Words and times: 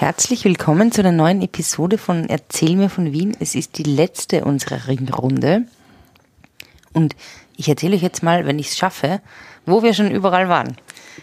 Herzlich 0.00 0.44
willkommen 0.44 0.92
zu 0.92 1.00
einer 1.00 1.10
neuen 1.10 1.42
Episode 1.42 1.98
von 1.98 2.28
Erzähl 2.28 2.76
mir 2.76 2.88
von 2.88 3.10
Wien. 3.10 3.36
Es 3.40 3.56
ist 3.56 3.78
die 3.78 3.82
letzte 3.82 4.44
unserer 4.44 4.86
Ringrunde. 4.86 5.64
Und 6.92 7.16
ich 7.56 7.68
erzähle 7.68 7.96
euch 7.96 8.02
jetzt 8.02 8.22
mal, 8.22 8.46
wenn 8.46 8.60
ich 8.60 8.68
es 8.68 8.78
schaffe, 8.78 9.20
wo 9.66 9.82
wir 9.82 9.94
schon 9.94 10.12
überall 10.12 10.48
waren. 10.48 10.76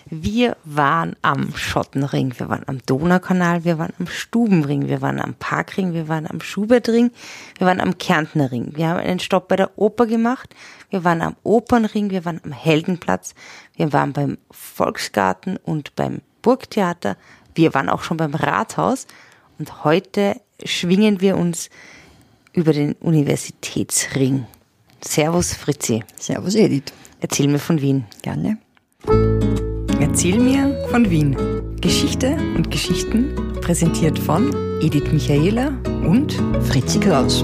Wir 0.07 0.57
waren 0.65 1.15
am 1.21 1.55
Schottenring, 1.55 2.33
wir 2.37 2.49
waren 2.49 2.67
am 2.67 2.79
Donaukanal, 2.85 3.63
wir 3.63 3.79
waren 3.79 3.93
am 3.97 4.07
Stubenring, 4.07 4.89
wir 4.89 5.01
waren 5.01 5.21
am 5.21 5.35
Parkring, 5.35 5.93
wir 5.93 6.09
waren 6.09 6.29
am 6.29 6.41
Schubertring, 6.41 7.11
wir 7.57 7.67
waren 7.67 7.79
am 7.79 7.97
Kärntner 7.97 8.51
Ring. 8.51 8.73
Wir 8.75 8.89
haben 8.89 8.99
einen 8.99 9.19
Stopp 9.21 9.47
bei 9.47 9.55
der 9.55 9.77
Oper 9.77 10.05
gemacht, 10.05 10.53
wir 10.89 11.05
waren 11.05 11.21
am 11.21 11.37
Opernring, 11.43 12.09
wir 12.09 12.25
waren 12.25 12.41
am 12.43 12.51
Heldenplatz, 12.51 13.35
wir 13.77 13.93
waren 13.93 14.11
beim 14.11 14.37
Volksgarten 14.51 15.55
und 15.63 15.95
beim 15.95 16.19
Burgtheater, 16.41 17.15
wir 17.55 17.73
waren 17.73 17.89
auch 17.89 18.03
schon 18.03 18.17
beim 18.17 18.33
Rathaus 18.33 19.07
und 19.57 19.83
heute 19.83 20.39
schwingen 20.63 21.21
wir 21.21 21.37
uns 21.37 21.69
über 22.53 22.73
den 22.73 22.93
Universitätsring. 22.93 24.45
Servus 25.01 25.53
Fritzi. 25.53 26.03
Servus 26.17 26.55
Edith. 26.55 26.93
Erzähl 27.19 27.47
mir 27.47 27.59
von 27.59 27.81
Wien. 27.81 28.05
Gerne. 28.21 28.57
Erzähl 29.99 30.39
mir 30.39 30.87
von 30.89 31.09
Wien. 31.09 31.35
Geschichte 31.81 32.35
und 32.55 32.71
Geschichten 32.71 33.35
präsentiert 33.61 34.17
von 34.17 34.49
Edith 34.81 35.11
Michaela 35.11 35.67
und 36.03 36.33
Fritzi 36.67 36.99
Kraus. 36.99 37.43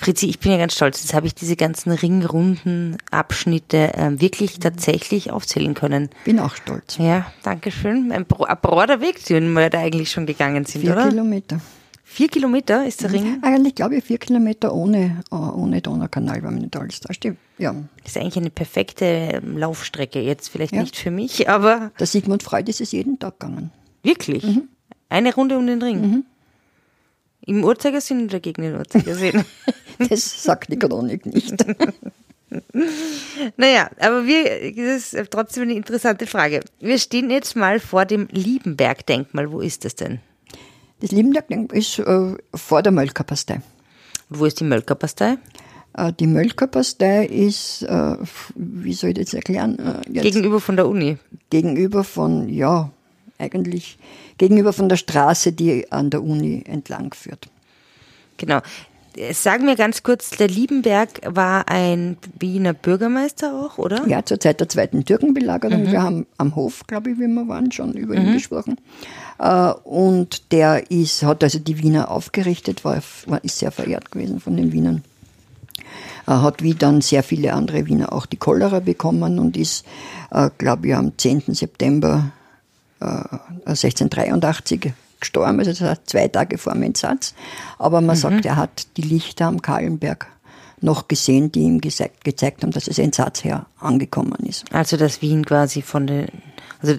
Fritzi, 0.00 0.26
ich 0.26 0.38
bin 0.38 0.52
ja 0.52 0.58
ganz 0.58 0.74
stolz. 0.74 1.02
Jetzt 1.02 1.12
habe 1.12 1.26
ich 1.26 1.34
diese 1.34 1.56
ganzen 1.56 1.90
ringrunden 1.90 2.96
Abschnitte 3.10 3.94
äh, 3.94 4.20
wirklich 4.20 4.58
tatsächlich 4.60 5.30
aufzählen 5.32 5.74
können. 5.74 6.08
Bin 6.24 6.38
auch 6.38 6.54
stolz. 6.54 6.96
Ja, 6.98 7.26
danke 7.42 7.70
schön. 7.72 8.12
Ein, 8.12 8.24
Bro 8.24 8.44
ein 8.44 8.56
broader 8.62 9.00
Weg, 9.00 9.24
den 9.26 9.52
wir 9.54 9.68
da 9.70 9.80
eigentlich 9.80 10.10
schon 10.10 10.24
gegangen 10.26 10.64
sind, 10.64 10.82
Vier 10.82 10.92
oder? 10.92 11.08
Kilometer. 11.08 11.60
Vier 12.04 12.28
Kilometer 12.28 12.86
ist 12.86 13.02
der 13.02 13.12
Ring. 13.12 13.38
Eigentlich 13.42 13.74
glaube 13.74 13.96
ich 13.96 14.04
vier 14.04 14.16
Kilometer 14.18 14.72
ohne, 14.72 15.20
äh, 15.30 15.34
ohne 15.34 15.82
Donaukanal, 15.82 16.42
wenn 16.42 16.54
mich 16.54 16.62
nicht 16.62 16.76
alles 16.76 17.00
da 17.00 17.12
stimmt. 17.12 17.36
Ja. 17.58 17.74
Das 18.02 18.12
ist 18.12 18.18
eigentlich 18.18 18.36
eine 18.38 18.50
perfekte 18.50 19.04
ähm, 19.04 19.58
Laufstrecke. 19.58 20.20
Jetzt 20.20 20.48
vielleicht 20.48 20.72
Ja. 20.74 20.80
nicht 20.80 20.96
für 20.96 21.10
mich, 21.10 21.50
aber 21.50 21.90
Der 21.98 22.06
Sigmund 22.06 22.42
Freud 22.42 22.70
ist 22.70 22.80
es 22.80 22.92
jeden 22.92 23.18
Tag 23.18 23.38
gegangen. 23.40 23.72
wirklich. 24.02 24.44
Eine 25.10 25.34
Runde 25.34 25.58
um 25.58 25.66
den 25.66 25.82
Ring. 25.82 26.24
Im 27.48 27.64
Uhrzeigersinn 27.64 28.26
oder 28.26 28.40
gegen 28.40 28.62
den 28.62 28.76
Uhrzeigersinn? 28.76 29.44
Das 30.10 30.44
sagt 30.44 30.70
die 30.70 30.78
Chronik 30.78 31.26
nicht. 31.26 31.54
Naja, 33.58 33.90
aber 34.00 34.26
wir, 34.26 34.72
das 34.74 35.12
ist 35.12 35.30
trotzdem 35.30 35.64
eine 35.64 35.74
interessante 35.74 36.26
Frage. 36.26 36.60
Wir 36.80 36.98
stehen 36.98 37.30
jetzt 37.30 37.56
mal 37.56 37.78
vor 37.78 38.06
dem 38.06 38.26
Liebenberg-Denkmal. 38.30 39.52
Wo 39.52 39.60
ist 39.60 39.84
das 39.84 39.96
denn? 39.96 40.20
Das 41.00 41.10
Liebenberg 41.10 41.50
ist 41.72 41.98
äh, 41.98 42.36
vor 42.54 42.82
der 42.82 42.92
Mölkerpastei. 42.92 43.60
Wo 44.30 44.46
ist 44.46 44.60
die 44.60 44.64
Mölkerpastei? 44.64 45.36
Äh, 45.94 46.12
die 46.18 46.26
Mölkerpastei 46.26 47.26
ist, 47.26 47.82
äh, 47.82 48.16
wie 48.54 48.94
soll 48.94 49.10
ich 49.10 49.16
das 49.16 49.34
erklären? 49.34 49.78
Äh, 49.78 50.10
jetzt 50.10 50.22
Gegenüber 50.22 50.60
von 50.60 50.76
der 50.76 50.88
Uni. 50.88 51.18
gegenüber 51.50 52.02
von, 52.04 52.48
ja, 52.48 52.90
eigentlich 53.38 53.98
gegenüber 54.36 54.72
von 54.72 54.88
der 54.88 54.96
Straße, 54.96 55.52
die 55.52 55.90
an 55.90 56.10
der 56.10 56.22
Uni 56.22 56.62
entlang 56.66 57.12
führt. 57.14 57.48
Genau. 58.36 58.60
Sag 59.32 59.62
mir 59.62 59.74
ganz 59.74 60.04
kurz, 60.04 60.30
der 60.30 60.46
Liebenberg 60.46 61.20
war 61.24 61.68
ein 61.68 62.18
Wiener 62.38 62.72
Bürgermeister 62.72 63.52
auch, 63.52 63.78
oder? 63.78 64.06
Ja, 64.06 64.24
zur 64.24 64.38
Zeit 64.38 64.60
der 64.60 64.68
zweiten 64.68 65.04
Türkenbelagerung. 65.04 65.84
Mhm. 65.84 65.90
Wir 65.90 66.02
haben 66.02 66.26
am 66.36 66.54
Hof, 66.54 66.86
glaube 66.86 67.10
ich, 67.10 67.18
wie 67.18 67.26
wir 67.26 67.48
waren, 67.48 67.72
schon 67.72 67.94
über 67.94 68.14
ihn 68.14 68.32
gesprochen. 68.32 68.76
Äh, 69.40 69.72
und 69.82 70.52
der 70.52 70.90
ist, 70.90 71.24
hat 71.24 71.42
also 71.42 71.58
die 71.58 71.82
Wiener 71.82 72.12
aufgerichtet, 72.12 72.84
war, 72.84 73.02
ist 73.42 73.58
sehr 73.58 73.72
verehrt 73.72 74.12
gewesen 74.12 74.38
von 74.38 74.56
den 74.56 74.72
Wienern. 74.72 75.02
Er 76.26 76.42
hat 76.42 76.62
wie 76.62 76.74
dann 76.74 77.00
sehr 77.00 77.22
viele 77.22 77.54
andere 77.54 77.86
Wiener 77.86 78.12
auch 78.12 78.26
die 78.26 78.36
Cholera 78.36 78.80
bekommen 78.80 79.38
und 79.38 79.56
ist, 79.56 79.84
äh, 80.30 80.50
glaube 80.58 80.88
ich, 80.88 80.94
am 80.94 81.16
10. 81.16 81.54
September 81.54 82.30
äh, 82.34 82.37
1683 83.00 84.92
gestorben, 85.20 85.58
also 85.58 85.70
das 85.70 85.80
heißt 85.80 86.02
zwei 86.06 86.28
Tage 86.28 86.58
vor 86.58 86.74
dem 86.74 86.82
Entsatz. 86.82 87.34
Aber 87.78 88.00
man 88.00 88.16
sagt, 88.16 88.44
er 88.44 88.56
hat 88.56 88.86
die 88.96 89.02
Lichter 89.02 89.46
am 89.46 89.62
Kahlenberg 89.62 90.26
noch 90.80 91.08
gesehen, 91.08 91.50
die 91.50 91.60
ihm 91.60 91.80
gezeigt, 91.80 92.24
gezeigt 92.24 92.62
haben, 92.62 92.70
dass 92.70 92.84
das 92.84 92.98
Entsatz 92.98 93.44
her 93.44 93.66
angekommen 93.80 94.38
ist. 94.46 94.64
Also, 94.72 94.96
dass 94.96 95.22
Wien 95.22 95.44
quasi 95.44 95.82
von 95.82 96.06
den, 96.06 96.28
also 96.80 96.94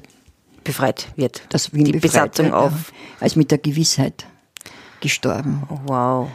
befreit 0.63 1.07
wird. 1.15 1.41
Dass 1.49 1.73
Wien 1.73 1.85
die 1.85 1.93
befreit 1.93 2.31
Besatzung 2.33 2.45
wird, 2.47 2.55
auf. 2.55 2.71
Ja, 2.71 3.21
als 3.21 3.35
mit 3.35 3.51
der 3.51 3.57
Gewissheit 3.57 4.25
gestorben. 4.99 5.63
Oh, 5.69 5.79
wow. 5.85 6.29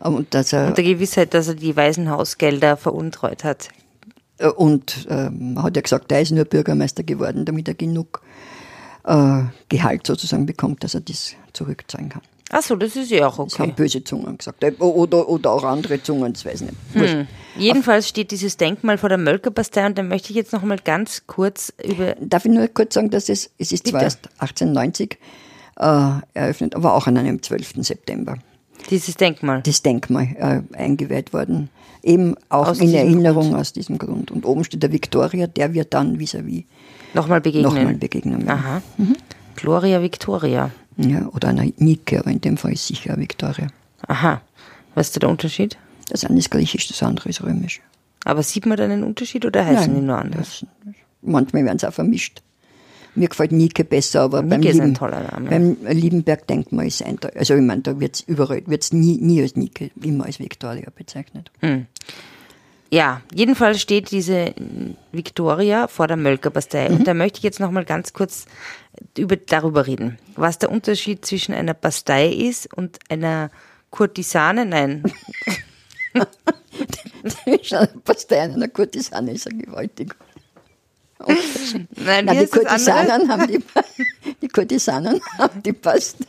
Und, 0.00 0.34
dass 0.34 0.52
er, 0.52 0.68
Und 0.68 0.76
der 0.76 0.84
Gewissheit, 0.84 1.34
dass 1.34 1.48
er 1.48 1.54
die 1.54 1.76
Waisenhausgelder 1.76 2.76
veruntreut 2.76 3.44
hat. 3.44 3.68
Äh, 4.38 4.48
Und 4.48 5.06
ähm, 5.08 5.62
hat 5.62 5.76
ja 5.76 5.82
gesagt, 5.82 6.10
er 6.10 6.20
ist 6.20 6.32
nur 6.32 6.44
Bürgermeister 6.44 7.04
geworden, 7.04 7.44
damit 7.44 7.68
er 7.68 7.74
genug 7.74 8.20
äh, 9.04 9.42
Gehalt 9.68 10.06
sozusagen 10.06 10.46
bekommt, 10.46 10.84
dass 10.84 10.94
er 10.94 11.00
das 11.00 11.34
zurückzahlen 11.52 12.08
kann. 12.08 12.22
Ach 12.50 12.62
so, 12.62 12.76
das 12.76 12.94
ist 12.94 13.10
ja 13.10 13.26
auch 13.26 13.42
Das 13.44 13.58
haben 13.58 13.70
okay. 13.70 13.82
böse 13.82 14.04
Zungen 14.04 14.38
gesagt. 14.38 14.62
Äh, 14.62 14.72
Oder, 14.78 15.28
oder 15.28 15.50
auch 15.50 15.64
andere 15.64 16.02
Zungen, 16.02 16.32
das 16.32 16.44
weiß 16.44 16.60
ich 16.60 16.66
nicht. 16.68 16.76
Wurscht. 16.94 17.28
Jedenfalls 17.56 18.08
steht 18.08 18.30
dieses 18.30 18.56
Denkmal 18.56 18.98
vor 18.98 19.08
der 19.08 19.18
Mölkerpastei 19.18 19.86
und 19.86 19.98
da 19.98 20.02
möchte 20.02 20.30
ich 20.30 20.36
jetzt 20.36 20.52
noch 20.52 20.62
mal 20.62 20.78
ganz 20.78 21.22
kurz 21.26 21.72
über 21.82 22.14
Darf 22.20 22.44
ich 22.44 22.52
nur 22.52 22.68
kurz 22.68 22.94
sagen, 22.94 23.10
dass 23.10 23.28
es, 23.28 23.50
es 23.58 23.72
ist 23.72 23.88
zwar 23.88 24.02
erst 24.02 24.28
1890 24.38 25.18
äh, 25.76 26.10
eröffnet, 26.34 26.74
aber 26.76 26.94
auch 26.94 27.06
an 27.06 27.16
einem 27.16 27.42
12. 27.42 27.74
September 27.78 28.36
dieses 28.90 29.16
Denkmal. 29.16 29.62
das 29.62 29.82
Denkmal 29.82 30.28
äh, 30.72 30.76
eingeweiht 30.76 31.32
worden. 31.32 31.70
Eben 32.02 32.34
auch 32.50 32.68
Aus 32.68 32.80
in 32.80 32.92
Erinnerung 32.92 33.54
aus 33.54 33.72
diesem 33.72 33.96
Grund. 33.96 34.30
Und 34.30 34.44
oben 34.44 34.62
steht 34.64 34.82
der 34.82 34.92
Victoria, 34.92 35.46
der 35.46 35.72
wird 35.72 35.94
dann 35.94 36.18
vis-à-vis 36.18 36.64
Nochmal 37.14 37.40
begegnen. 37.40 37.72
nochmal 37.74 37.94
begegnen. 37.94 38.48
Aha. 38.48 38.82
Gloria 39.56 40.02
Victoria. 40.02 40.70
Ja, 40.96 41.26
oder 41.28 41.48
einer 41.48 41.64
Nike, 41.78 42.18
aber 42.18 42.30
in 42.30 42.40
dem 42.40 42.56
Fall 42.56 42.72
ist 42.72 42.86
sicher 42.86 43.16
Victoria. 43.18 43.68
Aha. 44.06 44.40
Was 44.94 45.08
ist 45.08 45.16
da 45.16 45.20
der 45.20 45.28
Unterschied? 45.28 45.76
Das 46.10 46.24
eine 46.24 46.38
ist 46.38 46.50
griechisch, 46.50 46.86
das 46.88 47.02
andere 47.02 47.28
ist 47.30 47.42
römisch. 47.42 47.80
Aber 48.24 48.42
sieht 48.42 48.66
man 48.66 48.76
da 48.76 48.84
einen 48.84 49.02
Unterschied 49.04 49.44
oder 49.44 49.64
heißen 49.64 49.94
die 49.94 50.00
nur 50.00 50.16
anders? 50.18 50.60
das- 50.60 50.94
manchmal 51.22 51.64
werden 51.64 51.78
sie 51.78 51.88
auch 51.88 51.92
vermischt. 51.92 52.42
Mir 53.16 53.28
gefällt 53.28 53.52
Nike 53.52 53.84
besser, 53.84 54.22
aber 54.22 54.42
beim, 54.42 54.60
Nike 54.60 54.70
ist 54.70 54.80
ein 54.80 54.86
Lieben, 54.88 54.94
toller 54.98 55.22
Name. 55.22 55.48
beim 55.48 55.76
Liebenberg-Denkmal 55.88 56.86
ist 56.86 57.02
ein, 57.04 57.18
also 57.36 57.54
ich 57.54 57.60
meine, 57.62 57.82
da 57.82 58.00
wird 58.00 58.16
es 58.16 58.20
überall, 58.22 58.62
wird's 58.66 58.92
nie, 58.92 59.18
nie 59.20 59.40
als 59.40 59.54
Nike, 59.56 59.92
immer 60.02 60.24
als 60.26 60.40
Victoria 60.40 60.88
bezeichnet. 60.94 61.50
Ja, 62.94 63.22
jedenfalls 63.34 63.80
steht 63.80 64.12
diese 64.12 64.54
Victoria 65.10 65.88
vor 65.88 66.06
der 66.06 66.16
Mölkerpastei. 66.16 66.90
Und 66.90 67.08
da 67.08 67.12
möchte 67.12 67.38
ich 67.38 67.42
jetzt 67.42 67.58
noch 67.58 67.72
mal 67.72 67.84
ganz 67.84 68.12
kurz 68.12 68.46
über, 69.18 69.34
darüber 69.34 69.88
reden, 69.88 70.16
was 70.36 70.60
der 70.60 70.70
Unterschied 70.70 71.26
zwischen 71.26 71.56
einer 71.56 71.74
Pastei 71.74 72.28
ist 72.28 72.72
und 72.72 73.00
einer 73.08 73.50
Kurtisane. 73.90 74.64
Nein, 74.64 75.02
Pastei 78.04 78.42
einer 78.42 78.68
Kurtisane 78.68 79.32
ist 79.32 79.46
ja 79.46 79.58
gewaltig. 79.58 80.14
nein, 81.96 82.26
Nein, 82.26 82.38
die? 82.38 82.46
Kurtisanen 82.46 83.28
haben 83.28 83.48
die, 83.48 83.58
die 84.40 84.48
Kurtisanen 84.48 85.20
haben 85.36 85.60
die 85.64 85.72
Pastei, 85.72 86.26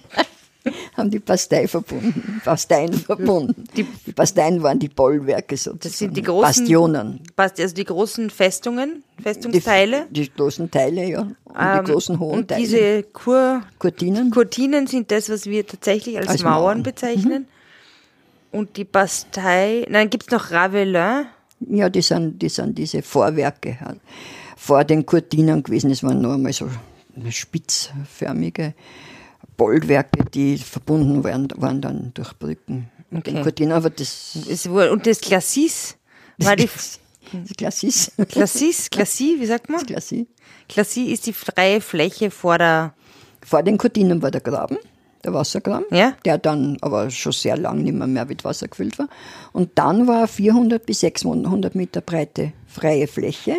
haben 0.97 1.09
die 1.09 1.19
Pastei 1.19 1.67
verbunden, 1.67 2.41
Pasteien 2.43 2.93
verbunden. 2.93 3.63
Die, 3.75 3.83
Pasteien 4.13 4.61
waren 4.63 4.79
die 4.79 4.89
Bollwerke 4.89 5.55
sozusagen. 5.57 5.79
Das 5.83 5.97
sind 5.97 6.17
die 6.17 6.21
großen 6.23 6.41
Bastionen. 6.41 7.19
Bast- 7.35 7.59
Also 7.59 7.75
die 7.75 7.83
großen 7.85 8.29
Festungen, 8.29 9.03
Festungsteile. 9.21 10.07
Die, 10.09 10.21
die 10.21 10.31
großen 10.33 10.69
Teile, 10.71 11.05
ja. 11.07 11.21
Und 11.21 11.35
Ähm, 11.57 11.85
die 11.85 11.91
großen 11.91 12.19
hohen 12.19 12.39
und 12.39 12.47
Teile. 12.49 12.61
diese 12.61 13.03
Kur 13.03 13.61
Kurtinen. 13.79 14.31
Kurtinen 14.31 14.87
sind 14.87 15.11
das, 15.11 15.29
was 15.29 15.45
wir 15.45 15.65
tatsächlich 15.65 16.17
als, 16.17 16.27
Als 16.27 16.43
Mauern, 16.43 16.53
Mauern. 16.61 16.77
Mhm. 16.79 16.83
bezeichnen. 16.83 17.47
Und 18.51 18.77
die 18.77 18.85
Bastei, 18.85 19.85
nein, 19.89 20.09
gibt's 20.09 20.31
noch 20.31 20.51
Ravelin. 20.51 21.25
Ja, 21.69 21.89
die 21.89 22.01
sind, 22.01 22.41
die 22.41 22.49
sind 22.49 22.77
diese 22.77 23.01
Vorwerke 23.01 23.77
vor 24.57 24.83
den 24.83 25.05
Kurtinen 25.05 25.61
gewesen. 25.63 25.91
Es 25.91 26.03
waren 26.03 26.21
nur 26.21 26.33
einmal 26.33 26.53
so 26.53 26.67
spitzförmige 27.29 28.73
Bollwerke, 29.57 30.25
die 30.33 30.57
verbunden 30.57 31.23
waren, 31.23 31.47
waren 31.55 31.81
dann 31.81 32.11
durch 32.13 32.33
Brücken 32.37 32.89
Okay. 33.15 33.49
den. 33.51 33.71
Aber 33.71 33.89
das, 33.89 34.37
Und 34.91 35.07
das 35.07 35.21
Glacis 35.21 35.95
war 36.37 36.55
die 36.55 36.67
Klassis. 37.57 38.11
Glacis, 38.29 38.89
Glacis, 38.89 39.39
wie 39.39 39.45
sagt 39.45 39.69
man? 39.69 39.85
Klassis. 39.85 40.25
Glacis 40.67 41.07
ist 41.11 41.25
die 41.27 41.33
freie 41.33 41.79
Fläche 41.81 42.29
vor 42.31 42.57
der, 42.57 42.93
Vor 43.45 43.63
den 43.63 43.77
Kurtinen 43.77 44.21
war 44.21 44.31
der 44.31 44.41
Graben, 44.41 44.77
der 45.23 45.33
Wassergraben, 45.33 45.85
Ja. 45.91 46.13
der 46.25 46.37
dann 46.39 46.77
aber 46.81 47.09
schon 47.09 47.31
sehr 47.31 47.57
lang 47.57 47.83
nicht 47.83 47.93
mehr, 47.93 48.07
mehr 48.07 48.25
mit 48.25 48.43
Wasser 48.43 48.67
gefüllt 48.67 48.97
war. 48.99 49.07
Und 49.53 49.71
dann 49.75 50.07
war 50.07 50.27
400 50.27 50.85
bis 50.85 50.99
600 51.01 51.73
Meter 51.75 52.01
breite 52.01 52.53
freie 52.67 53.07
Fläche 53.07 53.55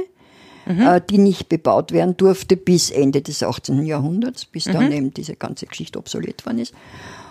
äh, 0.66 1.00
die 1.08 1.18
nicht 1.18 1.48
bebaut 1.48 1.92
werden 1.92 2.16
durfte 2.16 2.56
bis 2.56 2.90
Ende 2.90 3.22
des 3.22 3.42
18. 3.42 3.86
Jahrhunderts, 3.86 4.44
bis 4.44 4.64
dann 4.64 4.92
eben 4.92 5.14
diese 5.14 5.36
ganze 5.36 5.66
Geschichte 5.66 5.98
obsolet 5.98 6.44
worden 6.44 6.58
ist. 6.58 6.74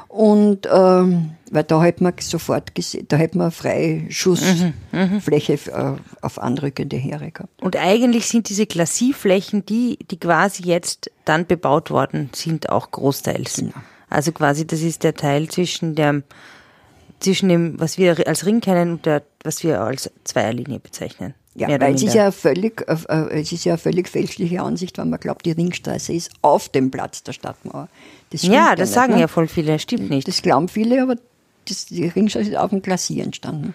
Und 0.07 0.65
ähm, 0.71 1.31
weil 1.51 1.63
da 1.65 1.83
hätte 1.83 2.01
man 2.01 2.13
sofort 2.21 2.73
gesehen, 2.73 3.05
da 3.09 3.17
hätte 3.17 3.37
man 3.37 3.51
freie 3.51 4.09
Schussfläche 4.09 5.53
äh, 5.53 5.95
auf 6.21 6.39
anrückende 6.39 6.95
Heere 6.95 7.31
gehabt. 7.31 7.61
Und 7.61 7.75
eigentlich 7.75 8.27
sind 8.27 8.47
diese 8.47 8.65
Glacieflächen, 8.65 9.65
die, 9.65 9.99
die 10.09 10.17
quasi 10.17 10.63
jetzt 10.63 11.11
dann 11.25 11.45
bebaut 11.45 11.91
worden 11.91 12.29
sind, 12.33 12.69
auch 12.69 12.91
großteils. 12.91 13.57
Genau. 13.57 13.73
Also 14.09 14.31
quasi, 14.31 14.65
das 14.65 14.81
ist 14.81 15.03
der 15.03 15.15
Teil 15.15 15.49
zwischen 15.49 15.95
der, 15.95 16.23
zwischen 17.19 17.49
dem, 17.49 17.77
was 17.77 17.97
wir 17.97 18.25
als 18.25 18.45
Ring 18.45 18.61
kennen 18.61 18.93
und 18.93 19.05
der, 19.05 19.23
was 19.43 19.65
wir 19.65 19.81
als 19.81 20.09
Zweierlinie 20.23 20.79
bezeichnen. 20.79 21.33
Ja, 21.55 21.69
weil 21.79 21.95
es 21.95 22.03
ist 22.03 22.13
ja 22.13 22.31
völlig, 22.31 22.81
äh, 22.87 22.97
äh, 23.07 23.41
es 23.41 23.51
ist 23.53 23.63
ja 23.63 23.73
eine 23.73 23.77
völlig 23.77 24.09
fälschliche 24.09 24.61
Ansicht, 24.61 24.97
wenn 24.97 25.09
man 25.09 25.19
glaubt, 25.19 25.45
die 25.45 25.51
Ringstraße 25.51 26.13
ist 26.13 26.31
auf 26.41 26.67
dem 26.67 26.91
Platz 26.91 27.23
der 27.23 27.31
Stadtmauer. 27.31 27.87
Das 28.31 28.43
ja, 28.43 28.75
das 28.75 28.89
nicht, 28.89 28.95
sagen 28.95 29.13
ne? 29.13 29.21
ja 29.21 29.27
voll 29.27 29.47
viele, 29.47 29.79
stimmt 29.79 30.09
nicht. 30.09 30.27
Das 30.27 30.41
glauben 30.41 30.67
viele, 30.67 31.01
aber 31.01 31.15
das, 31.67 31.85
die 31.85 32.07
Ringstraße 32.07 32.49
ist 32.49 32.57
auf 32.57 32.71
dem 32.71 32.81
Glacier 32.81 33.23
entstanden. 33.23 33.73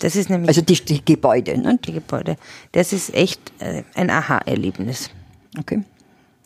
Das 0.00 0.16
ist 0.16 0.28
nämlich 0.28 0.48
Also 0.48 0.60
die, 0.60 0.74
die 0.74 1.02
Gebäude, 1.04 1.58
ne? 1.58 1.78
die 1.82 1.92
Gebäude. 1.92 2.36
Das 2.72 2.92
ist 2.92 3.14
echt 3.14 3.40
äh, 3.58 3.84
ein 3.94 4.10
Aha-Erlebnis. 4.10 5.10
Okay. 5.58 5.82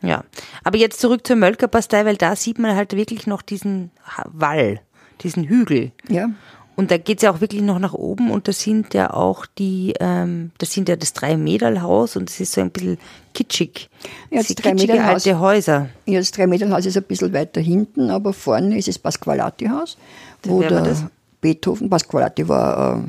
Ja. 0.01 0.23
Aber 0.63 0.77
jetzt 0.77 0.99
zurück 0.99 1.25
zur 1.27 1.35
Mölkerpastei, 1.35 2.05
weil 2.05 2.17
da 2.17 2.35
sieht 2.35 2.57
man 2.57 2.75
halt 2.75 2.95
wirklich 2.95 3.27
noch 3.27 3.41
diesen 3.41 3.91
Wall, 4.25 4.81
diesen 5.21 5.43
Hügel. 5.45 5.91
Ja. 6.07 6.29
Und 6.75 6.89
da 6.89 6.97
geht's 6.97 7.21
ja 7.21 7.31
auch 7.31 7.39
wirklich 7.39 7.61
noch 7.61 7.77
nach 7.77 7.93
oben 7.93 8.31
und 8.31 8.47
das 8.47 8.59
sind 8.61 8.93
ja 8.95 9.13
auch 9.13 9.45
die, 9.45 9.93
ähm, 9.99 10.51
das 10.57 10.71
sind 10.73 10.89
ja 10.89 10.95
das 10.95 11.13
Drei-Mädel-Haus 11.13 12.15
und 12.15 12.29
es 12.31 12.39
ist 12.39 12.53
so 12.53 12.61
ein 12.61 12.71
bisschen 12.71 12.97
kitschig. 13.35 13.89
Ja, 14.31 14.39
Das 14.39 14.47
das 14.47 14.55
kitschige 14.55 14.93
Drei-Mädel-Haus- 14.93 15.27
alte 15.27 15.39
Häuser. 15.39 15.89
Ja, 16.07 16.19
das 16.19 16.31
Drei-Meter-Haus 16.31 16.85
ist 16.87 16.97
ein 16.97 17.03
bisschen 17.03 17.31
weiter 17.33 17.61
hinten, 17.61 18.09
aber 18.09 18.33
vorne 18.33 18.77
ist 18.77 18.87
das 18.87 18.97
Pasqualati-Haus, 18.97 19.97
wo 20.43 20.61
der 20.61 20.81
das? 20.81 21.05
Beethoven, 21.41 21.89
Pasqualati 21.89 22.47
war 22.47 23.03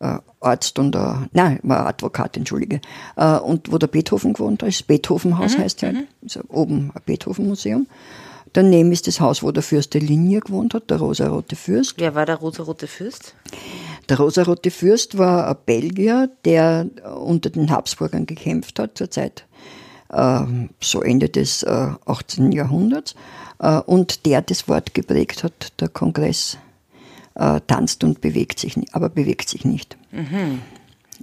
äh, 0.00 0.06
äh, 0.06 0.18
Arzt 0.40 0.78
und 0.78 0.94
äh, 0.94 0.98
nein, 1.32 1.58
war 1.64 1.86
Advokat, 1.86 2.36
entschuldige, 2.36 2.80
äh, 3.16 3.38
und 3.38 3.72
wo 3.72 3.78
der 3.78 3.86
Beethoven 3.88 4.34
gewohnt 4.34 4.62
hat, 4.62 4.68
das 4.68 4.82
Beethoven-Haus 4.82 5.56
Mhm, 5.56 5.62
heißt 5.62 5.82
halt, 5.82 5.96
also 6.22 6.40
oben 6.48 6.92
ein 6.94 7.02
Beethoven-Museum. 7.06 7.86
Daneben 8.52 8.90
ist 8.90 9.06
das 9.06 9.20
Haus, 9.20 9.42
wo 9.42 9.52
der 9.52 9.62
Fürst 9.62 9.94
der 9.94 10.00
Linie 10.00 10.40
gewohnt 10.40 10.74
hat, 10.74 10.90
der 10.90 10.98
rosarote 10.98 11.56
Fürst. 11.56 11.94
Wer 11.98 12.14
war 12.14 12.26
der 12.26 12.36
rosa-rote 12.36 12.86
Fürst? 12.86 13.34
Der 14.08 14.18
rosarote 14.18 14.70
Fürst 14.70 15.18
war 15.18 15.48
ein 15.48 15.56
Belgier, 15.66 16.30
der 16.44 16.86
unter 17.16 17.50
den 17.50 17.70
Habsburgern 17.70 18.26
gekämpft 18.26 18.78
hat 18.80 18.98
zur 18.98 19.10
Zeit 19.10 19.46
äh, 20.12 20.40
so 20.80 21.02
Ende 21.02 21.28
des 21.28 21.62
äh, 21.62 21.90
18. 22.06 22.52
Jahrhunderts 22.52 23.14
äh, 23.60 23.78
und 23.78 24.26
der 24.26 24.42
das 24.42 24.68
Wort 24.68 24.94
geprägt 24.94 25.44
hat, 25.44 25.80
der 25.80 25.88
Kongress 25.88 26.58
äh, 27.34 27.60
tanzt 27.66 28.04
und 28.04 28.20
bewegt 28.20 28.58
sich, 28.58 28.76
aber 28.92 29.08
bewegt 29.08 29.48
sich 29.48 29.64
nicht. 29.64 29.96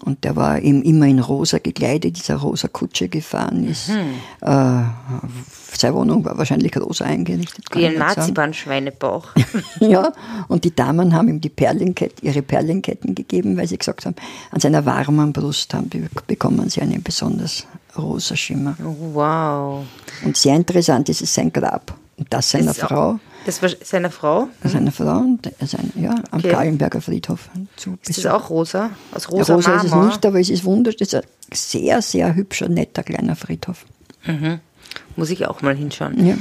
Und 0.03 0.23
der 0.23 0.35
war 0.35 0.61
eben 0.61 0.83
immer 0.83 1.05
in 1.07 1.19
rosa 1.19 1.57
gekleidet, 1.57 2.17
dieser 2.17 2.35
rosa 2.35 2.67
Kutsche 2.67 3.09
gefahren 3.09 3.67
ist. 3.67 3.89
Äh, 3.89 4.81
seine 5.73 5.95
Wohnung 5.95 6.23
war 6.23 6.37
wahrscheinlich 6.37 6.75
rosa 6.77 7.05
eingerichtet. 7.05 7.65
Wie 7.73 7.85
ein. 7.87 7.97
Marzipan-Schweinebauch. 7.97 9.27
Ja, 9.79 10.11
und 10.47 10.63
die 10.63 10.75
Damen 10.75 11.13
haben 11.13 11.27
ihm 11.29 11.41
die 11.41 11.49
Perlenkett, 11.49 12.21
ihre 12.23 12.41
Perlenketten 12.41 13.13
gegeben, 13.15 13.57
weil 13.57 13.67
sie 13.67 13.77
gesagt 13.77 14.05
haben, 14.05 14.15
an 14.51 14.59
seiner 14.59 14.85
warmen 14.85 15.33
Brust 15.33 15.73
haben, 15.73 15.89
be- 15.89 16.09
bekommen 16.25 16.69
sie 16.69 16.81
einen 16.81 17.03
besonders 17.03 17.65
rosa 17.97 18.35
Schimmer. 18.35 18.75
wow. 19.13 19.83
Und 20.23 20.35
sehr 20.37 20.55
interessant 20.55 21.09
ist 21.09 21.21
es 21.21 21.33
sein 21.33 21.51
Grab. 21.51 21.93
Und 22.17 22.27
das 22.33 22.49
seiner 22.51 22.73
Frau, 22.73 23.19
Das 23.47 23.61
war 23.61 23.69
seine 23.81 24.11
Frau. 24.11 24.49
seiner 24.63 24.91
Frau, 24.91 25.19
und 25.19 25.49
sein, 25.61 25.91
ja, 25.95 26.11
am 26.31 26.39
Okay. 26.39 26.49
Gallenberger 26.51 26.99
Friedhof 27.01 27.49
zu 27.77 27.97
Ist 28.05 28.17
das 28.17 28.25
auch 28.25 28.49
rosa? 28.49 28.91
Aus 29.13 29.23
Ja, 29.23 29.29
rosa, 29.29 29.55
rosa 29.55 29.75
ist 29.77 29.83
es 29.85 29.89
Marmor? 29.91 30.07
nicht, 30.07 30.25
aber 30.25 30.39
es 30.39 30.49
ist 30.49 30.65
wunderschön. 30.65 30.97
Es 31.01 31.13
ist 31.13 31.15
ein 31.15 31.23
sehr, 31.53 32.01
sehr 32.01 32.35
hübscher, 32.35 32.67
netter 32.67 33.03
kleiner 33.03 33.35
Friedhof. 33.37 33.85
Muss 35.15 35.29
ich 35.29 35.47
auch 35.47 35.61
mal 35.61 35.75
hinschauen. 35.75 36.25
Ja, 36.25 36.35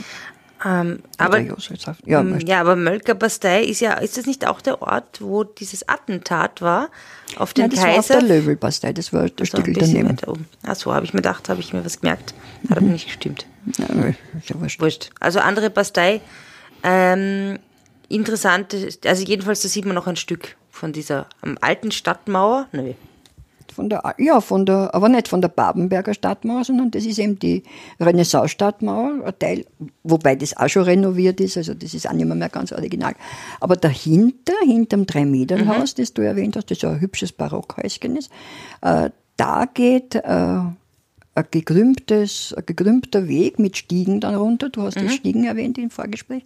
Ähm, 0.65 1.01
aber, 1.19 1.39
ja, 1.39 2.23
ja, 2.45 2.61
aber 2.61 2.75
Mölkerbastei 2.77 3.63
ist 3.63 3.81
ja, 3.81 3.93
ist 3.93 4.17
das 4.17 4.27
nicht 4.27 4.47
auch 4.49 4.61
der 4.61 4.83
Ort, 4.83 5.21
wo 5.21 5.45
dieses 5.45 5.89
Attentat 5.89 6.61
war 6.63 6.89
auf 7.37 7.53
den 7.53 7.67
Nein, 7.67 7.71
das 7.71 7.81
war 7.85 7.91
auf 7.91 8.09
Kaiser? 8.09 8.21
der 8.21 8.23
Löwelbastei, 8.41 8.93
das 8.93 9.13
war 9.13 9.29
der 9.29 9.45
Stück 9.45 9.67
daneben. 9.79 10.09
weiter 10.09 10.29
oben. 10.29 10.47
Ach 10.67 10.75
so, 10.75 10.93
habe 10.95 11.05
ich 11.05 11.13
mir 11.15 11.19
gedacht, 11.21 11.49
habe 11.51 11.61
ich 11.61 11.73
mir 11.73 11.85
was 11.85 12.01
gemerkt. 12.01 12.35
Hat 12.71 12.79
aber 12.79 12.87
nicht 12.87 13.07
gestimmt. 13.07 13.47
Ja, 13.79 13.85
ist 14.39 14.49
ja 14.49 14.59
wurscht. 14.61 14.81
Wurscht. 14.81 15.11
Also 15.21 15.39
andere 15.41 15.71
Bastei. 15.71 16.21
Ähm, 16.83 17.59
interessant, 18.09 18.75
also 19.05 19.25
jedenfalls, 19.25 19.63
da 19.63 19.69
sieht 19.69 19.85
man 19.85 19.95
noch 19.95 20.07
ein 20.07 20.17
Stück 20.17 20.57
von 20.71 20.93
dieser 20.93 21.27
alten 21.61 21.91
Stadtmauer. 21.91 22.69
Nö. 22.73 22.93
Von 23.75 23.91
der, 23.91 24.15
ja, 24.17 24.41
von 24.41 24.65
der, 24.65 24.95
aber 24.95 25.11
nicht 25.11 25.29
von 25.29 25.43
der 25.43 25.49
Babenberger 25.49 26.15
Stadtmauer, 26.15 26.65
sondern 26.65 26.91
das 26.91 27.05
ist 27.05 27.19
eben 27.19 27.39
die 27.39 27.63
Renaissance-Stadtmauer, 28.01 29.27
ein 29.27 29.39
Teil, 29.39 29.67
wobei 30.03 30.35
das 30.35 30.57
auch 30.57 30.69
schon 30.69 30.85
renoviert 30.85 31.43
ist, 31.43 31.59
also 31.59 31.75
das 31.75 31.93
ist 31.93 32.09
auch 32.09 32.15
nicht 32.15 32.27
mehr, 32.27 32.49
ganz 32.49 32.73
original. 32.73 33.15
Aber 33.61 33.77
dahinter, 33.77 34.55
hinterm 34.65 35.05
Drei-Meter-Haus, 35.05 35.95
das 35.95 36.15
du 36.15 36.23
erwähnt 36.23 36.57
hast, 36.57 36.71
das 36.71 36.81
ja 36.81 36.91
ein 36.91 37.01
hübsches 37.01 37.33
Barockhäuschen 37.33 38.17
ist, 38.17 38.31
äh, 38.81 39.11
da 39.37 39.67
geht 39.67 40.15
äh, 40.15 40.61
ein, 41.37 41.45
gekrümmtes, 41.51 42.55
ein 42.57 42.65
gekrümmter 42.67 43.29
Weg 43.29 43.59
mit 43.59 43.77
Stiegen 43.77 44.21
dann 44.21 44.35
runter. 44.35 44.71
Du 44.71 44.83
hast 44.83 44.99
die 44.99 45.09
Stiegen 45.11 45.45
erwähnt 45.45 45.79
im 45.79 45.91
Vorgespräch. 45.91 46.43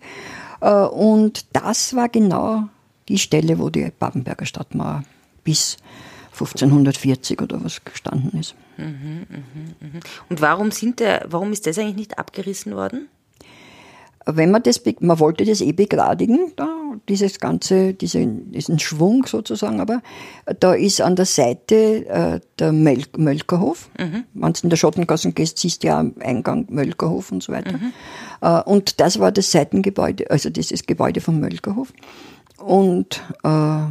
Äh, 0.60 0.70
und 0.70 1.46
das 1.52 1.94
war 1.94 2.08
genau 2.08 2.69
die 3.08 3.19
Stelle, 3.19 3.58
wo 3.58 3.70
die 3.70 3.90
Babenberger 3.98 4.46
Stadtmauer 4.46 5.04
bis 5.44 5.78
1540 6.32 7.40
oder 7.40 7.62
was 7.62 7.84
gestanden 7.84 8.38
ist. 8.38 8.54
Und 10.28 10.40
warum 10.40 10.70
sind 10.70 11.00
der, 11.00 11.26
warum 11.28 11.52
ist 11.52 11.66
das 11.66 11.78
eigentlich 11.78 11.96
nicht 11.96 12.19
abgerissen 12.19 12.75
worden? 12.75 13.08
Wenn 14.26 14.50
man 14.50 14.62
das, 14.62 14.81
man 15.00 15.19
wollte 15.19 15.44
das 15.44 15.60
eh 15.60 15.72
begradigen, 15.72 16.52
da, 16.56 16.69
dieses 17.08 17.40
ganze, 17.40 17.94
diese, 17.94 18.25
diesen 18.26 18.78
Schwung 18.78 19.26
sozusagen, 19.26 19.81
aber 19.81 20.02
da 20.58 20.75
ist 20.75 21.00
an 21.00 21.16
der 21.16 21.26
Seite 21.26 22.06
äh, 22.06 22.40
der 22.58 22.72
Möl 22.72 23.04
Mölkerhof. 23.16 23.90
Wenn 24.34 24.52
du 24.52 24.60
in 24.62 24.70
der 24.70 24.76
Schottengassen 24.76 25.34
gehst, 25.34 25.58
siehst 25.58 25.82
du 25.82 25.88
ja 25.88 25.98
am 25.98 26.14
Eingang 26.20 26.66
Mölkerhof 26.70 27.32
und 27.32 27.42
so 27.42 27.52
weiter. 27.52 27.78
Äh, 28.40 28.62
und 28.69 29.00
das 29.00 29.19
war 29.19 29.32
das 29.32 29.50
Seitengebäude, 29.50 30.30
also 30.30 30.50
dieses 30.50 30.87
Gebäude 30.87 31.20
vom 31.20 31.40
Mölkerhof. 31.40 31.92
Und 32.59 33.23
äh, 33.42 33.82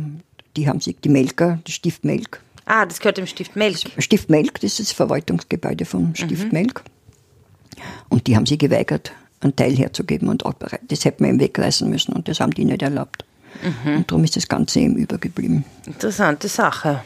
die 0.57 0.67
haben 0.67 0.79
sich, 0.79 0.97
die 0.99 1.09
Melker, 1.09 1.59
das 1.63 1.73
Stift 1.73 2.03
Melk, 2.03 2.41
Ah, 2.71 2.85
das 2.85 2.99
gehört 2.99 3.17
dem 3.17 3.25
Stift 3.25 3.55
Melk. 3.55 3.79
Stift 3.97 4.29
Melk, 4.29 4.61
das 4.61 4.79
ist 4.79 4.79
das 4.79 4.91
Verwaltungsgebäude 4.91 5.85
vom 5.85 6.13
Stift 6.13 6.53
Melk. 6.53 6.83
Und 8.09 8.27
die 8.27 8.35
haben 8.35 8.45
sich 8.45 8.59
geweigert, 8.59 9.11
einen 9.41 9.55
Teil 9.55 9.75
herzugeben 9.75 10.29
und 10.29 10.45
abbereit. 10.45 10.81
Das 10.89 11.05
hätten 11.05 11.23
wir 11.23 11.31
ihm 11.31 11.39
wegreißen 11.39 11.89
müssen 11.89 12.13
und 12.13 12.27
das 12.27 12.39
haben 12.39 12.51
die 12.51 12.65
nicht 12.65 12.81
erlaubt. 12.81 13.23
Und 13.85 14.11
darum 14.11 14.23
ist 14.23 14.35
das 14.35 14.47
Ganze 14.47 14.79
eben 14.79 14.95
übergeblieben. 14.95 15.65
Interessante 15.85 16.47
Sache. 16.47 17.01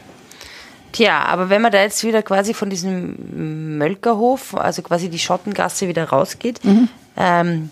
Tja, 0.92 1.24
aber 1.24 1.48
wenn 1.48 1.62
man 1.62 1.72
da 1.72 1.80
jetzt 1.80 2.04
wieder 2.04 2.22
quasi 2.22 2.54
von 2.54 2.70
diesem 2.70 3.78
Mölkerhof, 3.78 4.54
also 4.54 4.82
quasi 4.82 5.08
die 5.08 5.18
Schottengasse 5.18 5.88
wieder 5.88 6.04
rausgeht, 6.04 6.60
ähm, 7.16 7.70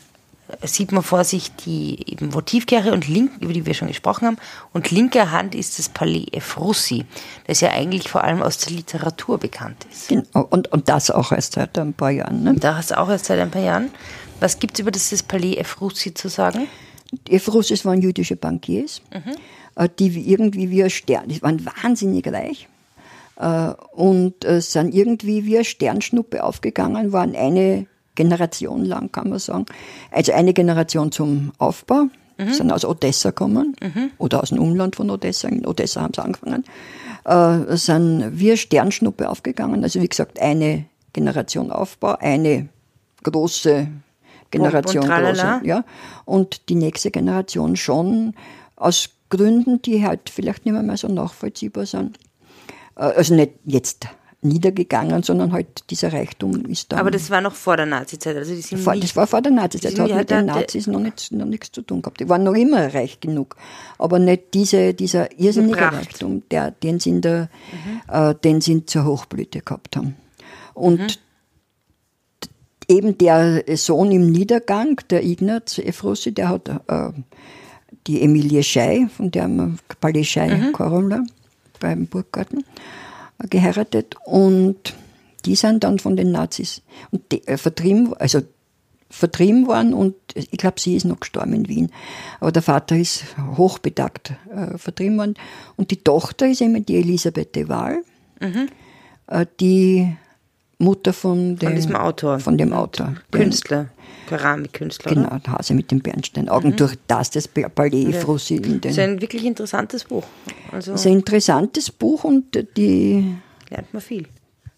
sieht 0.64 0.92
man 0.92 1.02
vor 1.02 1.24
sich 1.24 1.54
die 1.56 2.10
eben 2.10 2.34
Votivkirche 2.34 2.92
und 2.92 3.08
link, 3.08 3.30
über 3.40 3.52
die 3.52 3.66
wir 3.66 3.74
schon 3.74 3.88
gesprochen 3.88 4.26
haben, 4.26 4.36
und 4.72 4.90
linker 4.90 5.30
Hand 5.30 5.54
ist 5.54 5.78
das 5.78 5.88
Palais 5.88 6.26
Efrussi, 6.32 7.04
das 7.46 7.60
ja 7.60 7.70
eigentlich 7.70 8.08
vor 8.08 8.22
allem 8.24 8.42
aus 8.42 8.58
der 8.58 8.72
Literatur 8.74 9.38
bekannt 9.38 9.86
ist. 9.90 10.08
Genau. 10.08 10.46
Und, 10.50 10.72
und 10.72 10.88
das 10.88 11.10
auch 11.10 11.32
erst 11.32 11.54
seit 11.54 11.78
ein 11.78 11.94
paar 11.94 12.10
Jahren. 12.10 12.42
Ne? 12.42 12.54
Da 12.54 12.76
hast 12.76 12.90
du 12.90 12.98
auch 12.98 13.08
erst 13.08 13.26
seit 13.26 13.40
ein 13.40 13.50
paar 13.50 13.62
Jahren. 13.62 13.90
Was 14.40 14.58
gibt 14.58 14.74
es 14.74 14.80
über 14.80 14.90
das, 14.90 15.10
das 15.10 15.22
Palais 15.22 15.56
Efrussi 15.56 16.14
zu 16.14 16.28
sagen? 16.28 16.66
Russes 17.48 17.84
waren 17.84 18.00
jüdische 18.00 18.36
Bankiers, 18.36 19.02
äh, 19.76 19.88
die 19.98 20.14
wie- 20.14 20.26
irgendwie 20.32 20.70
wie 20.70 20.84
ein 20.84 20.90
Stern, 20.90 21.28
die 21.28 21.42
waren 21.42 21.64
wahnsinnig 21.66 22.26
reich 22.26 22.68
äh, 23.36 23.72
und 23.92 24.44
äh, 24.44 24.60
sind 24.60 24.94
irgendwie 24.94 25.44
wie 25.44 25.56
eine 25.56 25.64
Sternschnuppe 25.64 26.42
aufgegangen, 26.42 27.12
waren 27.12 27.36
eine 27.36 27.86
Generation 28.14 28.84
lang, 28.84 29.10
kann 29.12 29.30
man 29.30 29.38
sagen. 29.38 29.66
Also 30.10 30.32
eine 30.32 30.52
Generation 30.52 31.12
zum 31.12 31.52
Aufbau, 31.58 32.06
sind 32.50 32.72
aus 32.72 32.84
Odessa 32.84 33.30
gekommen 33.30 33.76
oder 34.18 34.42
aus 34.42 34.48
dem 34.48 34.58
Umland 34.58 34.96
von 34.96 35.10
Odessa. 35.10 35.48
In 35.48 35.64
Odessa 35.66 36.00
haben 36.02 36.12
sie 36.14 36.22
angefangen. 36.22 36.64
Äh, 37.24 37.76
sind 37.76 38.22
eine 38.22 38.56
Sternschnuppe 38.56 39.28
aufgegangen. 39.28 39.84
Also 39.84 40.00
wie 40.00 40.08
gesagt, 40.08 40.40
eine 40.40 40.86
Generation 41.12 41.70
Aufbau, 41.70 42.16
eine 42.18 42.68
große 43.22 43.86
Generation. 44.50 45.04
Und 45.04 45.10
große, 45.10 45.60
ja. 45.64 45.84
Und 46.24 46.68
die 46.68 46.74
nächste 46.74 47.10
Generation 47.10 47.76
schon 47.76 48.34
aus 48.76 49.10
Gründen, 49.30 49.80
die 49.82 50.04
halt 50.04 50.28
vielleicht 50.28 50.64
nicht 50.64 50.74
mehr, 50.74 50.82
mehr 50.82 50.96
so 50.96 51.08
nachvollziehbar 51.08 51.86
sind. 51.86 52.18
Äh, 52.96 53.02
Also 53.02 53.34
nicht 53.34 53.52
jetzt 53.64 54.06
niedergegangen, 54.44 55.22
sondern 55.22 55.52
halt 55.52 55.88
dieser 55.90 56.12
Reichtum 56.12 56.66
ist 56.66 56.90
da. 56.92 56.96
Aber 56.98 57.12
das 57.12 57.30
war 57.30 57.40
noch 57.40 57.54
vor 57.54 57.76
der 57.76 57.86
Nazizeit. 57.86 58.36
Also 58.36 58.54
die 58.54 58.60
sind 58.60 58.80
Vor, 58.80 58.94
nicht, 58.94 59.04
das 59.04 59.14
war 59.16 59.26
vor 59.28 59.40
der 59.40 59.52
Nazizeit. 59.52 59.92
Das 59.96 60.10
hat 60.10 60.16
mit 60.16 60.30
den 60.30 60.46
Nazis 60.46 60.88
noch, 60.88 60.98
nicht, 60.98 61.30
noch 61.30 61.46
nichts 61.46 61.70
zu 61.70 61.82
tun 61.82 62.02
gehabt. 62.02 62.18
Die 62.18 62.28
waren 62.28 62.42
noch 62.42 62.54
immer 62.54 62.92
reich 62.92 63.20
genug. 63.20 63.56
Aber 63.98 64.18
nicht 64.18 64.52
diese, 64.54 64.94
dieser 64.94 65.38
irrsinnige 65.38 65.78
Pracht. 65.78 65.94
Reichtum, 65.94 66.42
der, 66.50 66.72
den, 66.72 66.98
sie 66.98 67.10
in 67.10 67.20
der, 67.20 67.50
äh, 68.08 68.34
den 68.34 68.60
sie 68.60 68.84
zur 68.84 69.04
Hochblüte 69.04 69.60
gehabt 69.60 69.96
haben. 69.96 70.16
Und 70.74 71.20
d- 72.42 72.48
eben 72.88 73.16
der 73.18 73.62
Sohn 73.76 74.10
im 74.10 74.30
Niedergang, 74.30 75.00
der 75.08 75.24
Ignaz 75.24 75.78
Efrossi, 75.78 76.32
der 76.32 76.48
hat 76.48 76.68
äh, 76.88 77.10
die 78.08 78.22
Emilie 78.22 78.64
Schei, 78.64 79.06
von 79.16 79.30
der 79.30 79.48
Palais 80.00 80.24
Schei 80.24 80.70
Korolla 80.72 81.22
beim 81.78 82.06
Burggarten 82.06 82.64
geheiratet 83.48 84.16
und 84.24 84.94
die 85.44 85.56
sind 85.56 85.84
dann 85.84 85.98
von 85.98 86.16
den 86.16 86.30
Nazis. 86.30 86.82
Und 87.10 87.32
die, 87.32 87.46
äh, 87.46 87.56
vertrieben, 87.56 88.14
also 88.14 88.42
vertrieben 89.10 89.66
worden 89.66 89.92
und 89.92 90.14
ich 90.34 90.50
glaube, 90.52 90.80
sie 90.80 90.96
ist 90.96 91.04
noch 91.04 91.20
gestorben 91.20 91.52
in 91.52 91.68
Wien. 91.68 91.92
Aber 92.40 92.50
der 92.50 92.62
Vater 92.62 92.96
ist 92.96 93.24
hochbedagt 93.56 94.32
äh, 94.50 94.78
vertrieben 94.78 95.18
worden. 95.18 95.34
Und 95.76 95.90
die 95.90 95.98
Tochter 95.98 96.48
ist 96.48 96.62
eben 96.62 96.84
die 96.86 96.96
Elisabeth 96.96 97.54
de 97.54 97.68
Waal, 97.68 98.02
äh, 99.26 99.46
die 99.60 100.16
Mutter 100.82 101.12
von 101.12 101.56
dem, 101.56 101.74
diesem 101.74 101.96
Autor. 101.96 102.40
Von 102.40 102.58
dem 102.58 102.72
Autor. 102.72 103.14
Künstler, 103.30 103.90
Keramikkünstler. 104.28 105.14
Genau, 105.14 105.28
Oder? 105.28 105.38
der 105.38 105.52
Hase 105.52 105.74
mit 105.74 105.90
den 105.90 106.00
Bernsteinaugen, 106.00 106.76
durch 106.76 106.96
das 107.06 107.30
das 107.30 107.48
Palais 107.48 108.12
Frossi 108.12 108.56
in 108.56 108.62
den. 108.62 108.80
Das 108.80 108.92
ist 108.92 108.98
ein 108.98 109.20
wirklich 109.20 109.44
interessantes 109.44 110.04
Buch. 110.04 110.24
Also 110.70 110.92
Das 110.92 111.00
ist 111.00 111.06
ein 111.06 111.14
interessantes 111.14 111.90
Buch 111.90 112.24
und 112.24 112.44
die 112.76 113.34
lernt 113.70 113.92
man 113.92 114.02
viel. 114.02 114.26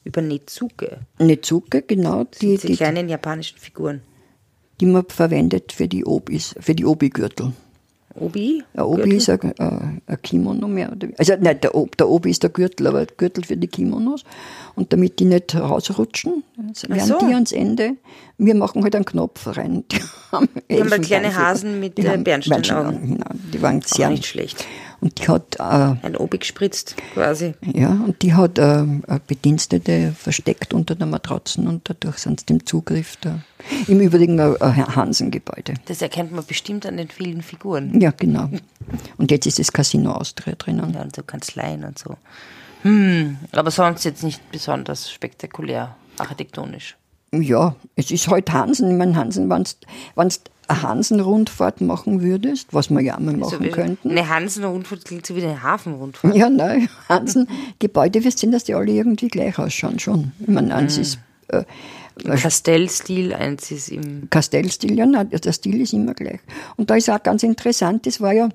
Über 0.04 0.20
Nezuke, 0.20 0.99
Nezuke, 1.18 1.80
genau, 1.80 2.25
die, 2.25 2.58
die, 2.58 2.76
kleinen 2.76 3.08
japanischen 3.08 3.58
Figuren. 3.58 4.02
die 4.78 4.87
man 4.87 5.06
verwendet 5.08 5.73
für 5.73 5.88
die 5.88 6.04
Obis, 6.04 6.54
für 6.61 6.75
die 6.75 6.84
Obi-Gürtel. 6.84 7.54
Obi? 8.16 8.62
Ein 8.75 8.83
Obi 8.83 9.16
ist 9.16 9.28
ein, 9.28 9.40
ein, 9.59 10.02
ein 10.06 10.23
Kimono 10.23 10.68
mehr. 10.68 10.92
Oder, 10.92 11.09
also 11.18 11.35
nein, 11.40 11.61
der, 11.61 11.73
der 11.99 12.09
Obi 12.09 12.30
ist 12.30 12.42
der 12.42 12.50
Gürtel, 12.50 12.87
aber 12.87 13.06
der 13.06 13.16
Gürtel 13.16 13.44
für 13.44 13.56
die 13.56 13.66
Kimonos. 13.66 14.25
Und 14.75 14.92
damit 14.92 15.18
die 15.21 15.25
nicht 15.25 15.54
rausrutschen, 15.54 16.44
also 16.68 16.88
werden 16.88 17.06
so. 17.06 17.18
die 17.18 17.35
ans 17.35 17.52
Ende. 17.52 17.97
Wir 18.38 18.54
machen 18.54 18.83
halt 18.83 18.97
einen 18.97 19.04
Knopf 19.04 19.47
rein. 19.56 19.85
Die 19.92 20.00
haben, 20.33 20.49
Die 20.68 20.80
haben 20.80 21.00
kleine. 21.02 21.37
Hasen 21.37 21.78
mit, 21.78 21.97
Die 21.97 22.02
äh, 22.02 22.09
haben 22.09 22.25
Bernsteinaugen. 22.25 23.00
Genau, 23.00 23.26
die 23.52 23.62
waren 23.62 23.80
sehr. 23.83 24.11
nicht 24.11 24.26
schlecht. 24.26 24.66
Und 25.04 25.20
die 25.20 25.28
hat 25.28 25.56
äh, 25.56 25.62
Ein 25.62 26.16
Obi 26.16 26.38
gespritzt, 26.38 26.96
quasi. 27.12 27.52
Ja, 27.61 27.90
und 27.90 28.23
die 28.23 28.32
hat 28.32 28.58
äh, 28.58 28.87
Bedienstete 29.26 30.14
versteckt 30.18 30.73
unter 30.73 30.94
der 30.94 31.06
Matratzen 31.06 31.68
und 31.68 31.90
dadurch 31.90 32.16
sind 32.16 32.40
sie 32.40 32.46
dem 32.46 32.64
Zugriff 32.64 33.18
da. 33.20 33.40
Im 33.87 34.00
Übrigen 34.00 34.40
ein, 34.40 34.58
ein 34.62 34.96
Hansengebäude. 34.96 35.75
Das 35.84 36.00
erkennt 36.00 36.32
man 36.32 36.46
bestimmt 36.46 36.87
an 36.87 36.96
den 36.96 37.08
vielen 37.08 37.42
Figuren. 37.42 38.00
Ja, 38.00 38.12
genau. 38.16 38.49
Und 39.18 39.30
jetzt 39.30 39.44
ist 39.44 39.58
das 39.58 39.75
Casino 39.75 40.12
Austria 40.12 40.54
drinnen. 40.54 40.94
Ja, 40.94 41.02
und 41.02 41.14
so 41.14 41.23
Kanzleien 41.23 41.84
und 41.84 41.99
so. 41.99 42.16
Hm, 42.80 43.37
aber 43.52 43.70
sonst 43.70 44.04
jetzt 44.04 44.23
nicht 44.23 44.50
besonders 44.50 45.11
spektakulär, 45.11 45.96
architektonisch. 46.16 46.96
Ja, 47.42 47.76
es 47.96 48.10
ist 48.10 48.28
halt 48.28 48.52
Hansen. 48.52 48.90
Ich 48.90 48.96
meine, 48.96 49.16
Hansen, 49.16 49.48
wenn 49.50 49.64
du 49.64 49.70
eine 50.16 50.82
Hansen-Rundfahrt 50.82 51.80
machen 51.80 52.22
würdest, 52.22 52.68
was 52.72 52.90
wir 52.90 53.00
ja 53.00 53.16
einmal 53.16 53.36
machen 53.36 53.58
Also, 53.62 53.70
könnten. 53.74 54.10
Eine 54.10 54.28
Hansen-Rundfahrt 54.28 55.04
klingt 55.04 55.26
so 55.26 55.36
wie 55.36 55.42
eine 55.42 55.62
Hafenrundfahrt. 55.62 56.34
Ja, 56.34 56.48
nein, 56.48 56.88
Hansen-Gebäude, 57.08 58.24
wir 58.24 58.30
sehen, 58.30 58.52
dass 58.52 58.64
die 58.64 58.74
alle 58.74 58.90
irgendwie 58.90 59.28
gleich 59.28 59.58
ausschauen 59.58 59.98
schon. 59.98 60.32
Ich 60.40 60.48
meine, 60.48 60.74
eins 60.74 60.98
ist 60.98 61.18
äh, 61.48 61.64
Kastellstil, 62.24 63.34
eins 63.34 63.70
ist 63.70 63.88
im. 63.88 64.28
Kastellstil, 64.30 64.96
ja, 64.96 65.06
nein, 65.06 65.28
der 65.30 65.52
Stil 65.52 65.80
ist 65.80 65.92
immer 65.92 66.14
gleich. 66.14 66.40
Und 66.76 66.90
da 66.90 66.96
ist 66.96 67.10
auch 67.10 67.22
ganz 67.22 67.42
interessant, 67.42 68.06
das 68.06 68.20
war 68.20 68.32
ja 68.32 68.48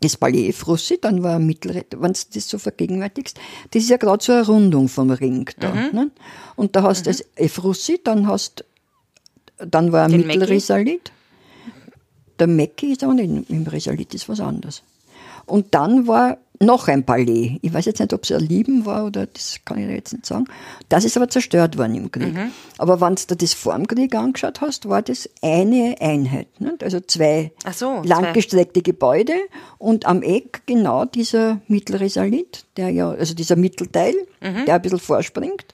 das 0.00 0.16
Palais 0.16 0.52
Frussi, 0.52 0.98
dann 1.00 1.22
war 1.22 1.38
Mittelreit, 1.38 1.88
wenn 1.98 2.12
du 2.12 2.20
das 2.34 2.48
so 2.48 2.58
vergegenwärtigst, 2.58 3.38
das 3.70 3.82
ist 3.82 3.90
ja 3.90 3.98
gerade 3.98 4.22
so 4.24 4.32
eine 4.32 4.46
Rundung 4.46 4.88
vom 4.88 5.10
Ring 5.10 5.48
da. 5.58 5.72
Mhm. 5.72 5.90
Ne? 5.92 6.10
Und 6.56 6.74
da 6.74 6.82
hast 6.82 7.06
du 7.06 7.10
das 7.10 7.24
Efrussi, 7.36 8.00
dann 8.02 8.26
hast 8.26 8.64
dann 9.58 9.92
war 9.92 10.08
Den 10.08 10.26
Mittelrisalit. 10.26 11.12
Der 12.38 12.46
Mecki 12.46 12.92
ist 12.92 13.04
aber 13.04 13.14
nicht 13.14 13.50
im 13.50 13.66
Risalit, 13.66 14.14
ist 14.14 14.28
was 14.28 14.40
anderes. 14.40 14.82
Und 15.44 15.74
dann 15.74 16.06
war 16.06 16.38
noch 16.62 16.88
ein 16.88 17.04
Palais. 17.04 17.58
Ich 17.62 17.72
weiß 17.72 17.86
jetzt 17.86 18.00
nicht, 18.00 18.12
ob 18.12 18.24
es 18.24 18.32
ein 18.32 18.40
Lieben 18.40 18.84
war 18.84 19.06
oder 19.06 19.26
das 19.26 19.56
kann 19.64 19.78
ich 19.78 19.88
jetzt 19.88 20.12
nicht 20.12 20.26
sagen. 20.26 20.44
Das 20.90 21.04
ist 21.04 21.16
aber 21.16 21.28
zerstört 21.28 21.78
worden 21.78 21.94
im 21.94 22.12
Krieg. 22.12 22.34
Mhm. 22.34 22.50
Aber 22.76 23.00
wenn 23.00 23.14
du 23.14 23.34
das 23.34 23.54
vor 23.54 23.74
dem 23.74 23.86
Krieg 23.86 24.14
angeschaut 24.14 24.60
hast, 24.60 24.88
war 24.88 25.00
das 25.00 25.28
eine 25.42 25.96
Einheit. 26.00 26.60
Nicht? 26.60 26.84
Also 26.84 27.00
zwei 27.00 27.52
so, 27.72 28.02
langgestreckte 28.04 28.82
Gebäude 28.82 29.32
und 29.78 30.04
am 30.04 30.22
Eck 30.22 30.62
genau 30.66 31.06
dieser 31.06 31.60
Mittelrisalit, 31.66 32.64
der 32.76 32.90
ja, 32.90 33.10
also 33.10 33.34
dieser 33.34 33.56
Mittelteil, 33.56 34.14
Mhm. 34.42 34.64
der 34.64 34.76
ein 34.76 34.82
bisschen 34.82 34.98
vorspringt, 35.00 35.66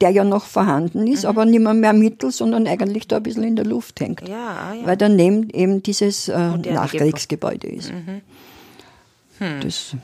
der 0.00 0.10
ja 0.10 0.22
noch 0.22 0.44
vorhanden 0.44 1.08
ist, 1.08 1.24
aber 1.24 1.44
nicht 1.44 1.60
mehr, 1.60 1.74
mehr 1.74 1.92
Mittel, 1.92 2.30
sondern 2.30 2.68
eigentlich 2.68 3.08
da 3.08 3.16
ein 3.16 3.22
bisschen 3.24 3.42
in 3.42 3.56
der 3.56 3.64
Luft 3.64 3.98
hängt. 4.00 4.28
Ja, 4.28 4.70
ah, 4.70 4.74
ja. 4.74 4.86
Weil 4.86 4.96
daneben 4.96 5.50
eben 5.50 5.82
dieses 5.82 6.28
äh, 6.28 6.56
Nachkriegsgebäude 6.56 7.66
ist. 7.66 7.92
Mhm. 7.92 8.20
Hm. 9.40 9.60
Das, 9.60 9.96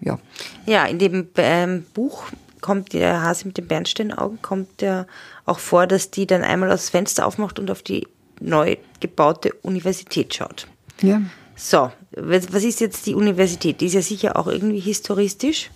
ja. 0.00 0.18
Ja, 0.66 0.84
in 0.86 0.98
dem 0.98 1.28
ähm, 1.36 1.84
Buch 1.94 2.24
kommt 2.60 2.92
der 2.92 3.22
Hase 3.22 3.46
mit 3.46 3.56
den 3.58 3.68
Bernsteinaugen, 3.68 4.42
kommt 4.42 4.82
ja 4.82 5.06
auch 5.46 5.58
vor, 5.58 5.86
dass 5.86 6.10
die 6.10 6.26
dann 6.26 6.42
einmal 6.42 6.68
das 6.68 6.90
Fenster 6.90 7.26
aufmacht 7.26 7.58
und 7.58 7.70
auf 7.70 7.82
die 7.82 8.06
neu 8.40 8.76
gebaute 9.00 9.52
Universität 9.62 10.34
schaut. 10.34 10.66
ja. 11.00 11.22
So, 11.56 11.92
was 12.12 12.64
ist 12.64 12.80
jetzt 12.80 13.04
die 13.04 13.14
Universität? 13.14 13.82
Die 13.82 13.86
ist 13.86 13.92
ja 13.92 14.00
sicher 14.00 14.38
auch 14.38 14.46
irgendwie 14.46 14.80
historistisch. 14.80 15.70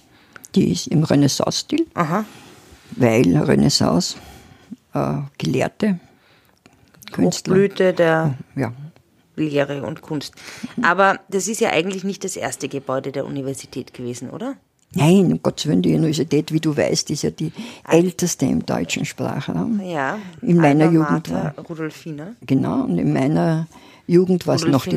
Die 0.55 0.73
ist 0.73 0.87
im 0.87 1.05
Renaissance-Stil, 1.05 1.87
Aha. 1.93 2.25
weil 2.93 3.37
Renaissance 3.37 4.17
äh, 4.95 5.17
Gelehrte, 5.37 6.01
Künstler, 7.13 7.53
Hochblüte 7.53 7.93
der 7.93 8.39
ja, 8.57 8.73
Lehre 9.37 9.85
und 9.85 10.03
Kunst. 10.03 10.35
Aber 10.83 11.21
das 11.29 11.49
ist 11.49 11.61
ja 11.61 11.71
eigentlich 11.71 12.05
nicht 12.05 12.25
das 12.25 12.37
erste 12.37 12.69
Gebäude 12.69 13.13
der 13.13 13.27
Universität 13.27 13.95
gewesen, 13.95 14.31
oder? 14.31 14.57
Nein, 14.97 15.33
um 15.33 15.43
Gottes 15.43 15.67
Willen, 15.67 15.83
die 15.83 15.93
Universität, 15.95 16.53
wie 16.53 16.61
du 16.61 16.77
weißt, 16.77 17.11
ist 17.11 17.23
ja 17.23 17.31
die 17.31 17.51
älteste 17.89 18.47
im 18.47 18.65
deutschen 18.65 19.05
Sprachraum. 19.05 19.81
Ja. 19.81 20.21
In 20.41 20.59
meiner 20.59 20.85
Alma 20.85 20.95
Jugend 20.95 21.33
Mater 21.33 21.53
war. 21.57 21.65
Rudolfina. 21.65 22.37
Genau, 22.47 22.85
und 22.85 22.97
in 22.99 23.13
meiner 23.13 23.67
Jugend 24.07 24.47
war 24.47 24.55
es 24.55 24.65
noch 24.67 24.85
die... 24.85 24.97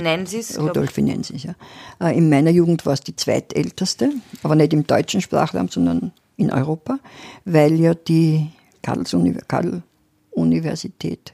Rudolfinensis, 0.57 1.43
ja. 1.43 1.55
Äh, 1.99 2.15
In 2.17 2.29
meiner 2.29 2.51
Jugend 2.51 2.85
war 2.85 2.93
es 2.93 3.01
die 3.01 3.15
zweitälteste, 3.15 4.11
aber 4.43 4.53
nicht 4.55 4.73
im 4.73 4.85
deutschen 4.85 5.21
Sprachraum, 5.21 5.69
sondern 5.69 6.11
in 6.35 6.51
Europa, 6.51 6.99
weil 7.45 7.79
ja 7.79 7.95
die 7.95 8.49
Karls-Universität, 8.83 11.33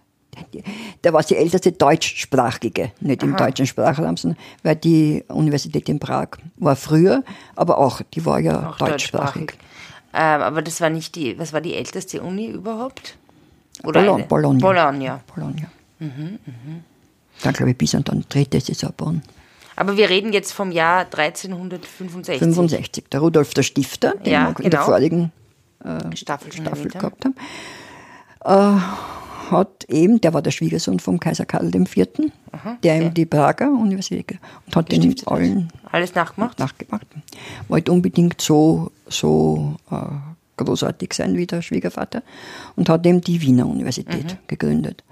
da 1.01 1.13
war 1.13 1.19
es 1.21 1.27
die 1.27 1.35
älteste 1.35 1.71
deutschsprachige, 1.71 2.91
nicht 3.01 3.23
im 3.23 3.35
deutschen 3.35 3.65
Sprachraum, 3.65 4.17
sondern 4.17 4.39
weil 4.63 4.75
die 4.75 5.23
Universität 5.27 5.88
in 5.89 6.00
Prag 6.00 6.29
war 6.57 6.75
früher, 6.75 7.23
aber 7.55 7.77
auch, 7.77 8.01
die 8.13 8.25
war 8.25 8.39
ja 8.39 8.69
Auch 8.69 8.77
deutschsprachig. 8.77 9.53
Ähm, 10.13 10.41
aber 10.41 10.62
das 10.62 10.79
war 10.81 10.89
nicht 10.89 11.15
die, 11.15 11.38
was 11.39 11.53
war 11.53 11.62
die 11.62 11.73
älteste 11.73 12.21
Uni 12.21 12.47
überhaupt? 12.47 13.17
Oder 13.83 14.01
Bologna. 14.01 14.25
Bologna. 14.25 14.59
Bologna. 14.59 15.21
Bologna. 15.35 15.67
Dann 17.41 17.53
glaube 17.53 17.71
ich 17.71 17.77
bis 17.77 17.93
und 17.95 18.07
dann 18.07 18.23
dritte 18.29 18.59
Sorbonne. 18.62 19.21
Aber 19.75 19.97
wir 19.97 20.09
reden 20.09 20.31
jetzt 20.33 20.51
vom 20.53 20.71
Jahr 20.71 21.05
1365. 21.05 22.39
65. 22.39 23.05
Der 23.12 23.19
Rudolf 23.19 23.53
der 23.55 23.63
Stifter, 23.63 24.13
den 24.23 24.31
Ja, 24.31 24.50
wir 24.55 24.65
in 24.65 24.69
der 24.69 24.79
genau. 24.81 24.83
vorigen 24.85 25.31
Staffel 26.13 26.53
schon 26.53 26.65
Staffel 26.65 26.91
haben. 26.93 27.00
gehabt 27.00 27.25
haben, 27.25 28.77
äh, 28.79 28.81
hat 29.51 29.85
eben, 29.89 30.19
der 30.21 30.33
war 30.33 30.41
der 30.41 30.51
Schwiegersohn 30.51 31.00
vom 31.00 31.19
Kaiser 31.19 31.45
Karl 31.45 31.73
IV., 31.73 32.07
der 32.83 33.01
ihm 33.01 33.13
die 33.13 33.25
Prager 33.25 33.69
Universität 33.71 34.39
und 34.65 34.75
hat 34.75 34.91
den 34.91 35.15
allen 35.25 35.69
Alles 35.91 36.15
nachgemacht? 36.15 36.59
nachgemacht. 36.59 37.07
Wollte 37.67 37.91
unbedingt 37.91 38.41
so, 38.41 38.91
so 39.07 39.75
äh, 39.91 39.95
großartig 40.57 41.13
sein 41.13 41.35
wie 41.38 41.47
der 41.47 41.62
Schwiegervater 41.62 42.23
und 42.75 42.89
hat 42.89 43.05
eben 43.05 43.21
die 43.21 43.41
Wiener 43.41 43.67
Universität 43.67 44.25
Mhm. 44.33 44.38
gegründet. 44.47 45.03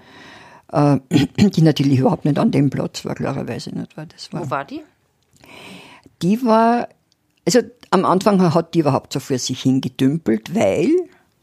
Äh, 0.72 0.98
die 1.38 1.62
natürlich 1.62 1.98
überhaupt 1.98 2.24
nicht 2.24 2.38
an 2.38 2.50
dem 2.50 2.70
Platz 2.70 3.04
war, 3.04 3.14
klarerweise 3.14 3.70
nicht, 3.70 3.96
weil 3.96 4.06
das 4.06 4.32
war 4.32 4.46
Wo 4.46 4.50
war 4.50 4.64
die? 4.64 4.82
die 6.22 6.42
war, 6.44 6.88
also 7.44 7.60
am 7.90 8.04
Anfang 8.04 8.40
hat 8.54 8.74
die 8.74 8.78
überhaupt 8.80 9.12
so 9.12 9.20
für 9.20 9.38
sich 9.38 9.62
hingedümpelt, 9.62 10.54
weil 10.54 10.88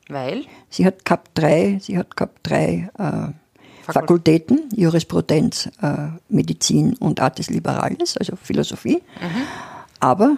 Weil? 0.09 0.45
sie 0.69 0.85
hat 0.85 1.05
gehabt 1.05 1.31
drei, 1.35 1.79
sie 1.81 1.97
hat 1.97 2.17
gehabt 2.17 2.39
drei 2.43 2.89
äh, 2.97 3.91
Fakultäten, 3.91 4.69
Jurisprudenz, 4.75 5.69
äh, 5.81 6.09
Medizin 6.29 6.95
und 6.97 7.19
Artes 7.19 7.49
Liberales, 7.49 8.17
also 8.17 8.35
Philosophie. 8.35 9.01
Aber 9.99 10.37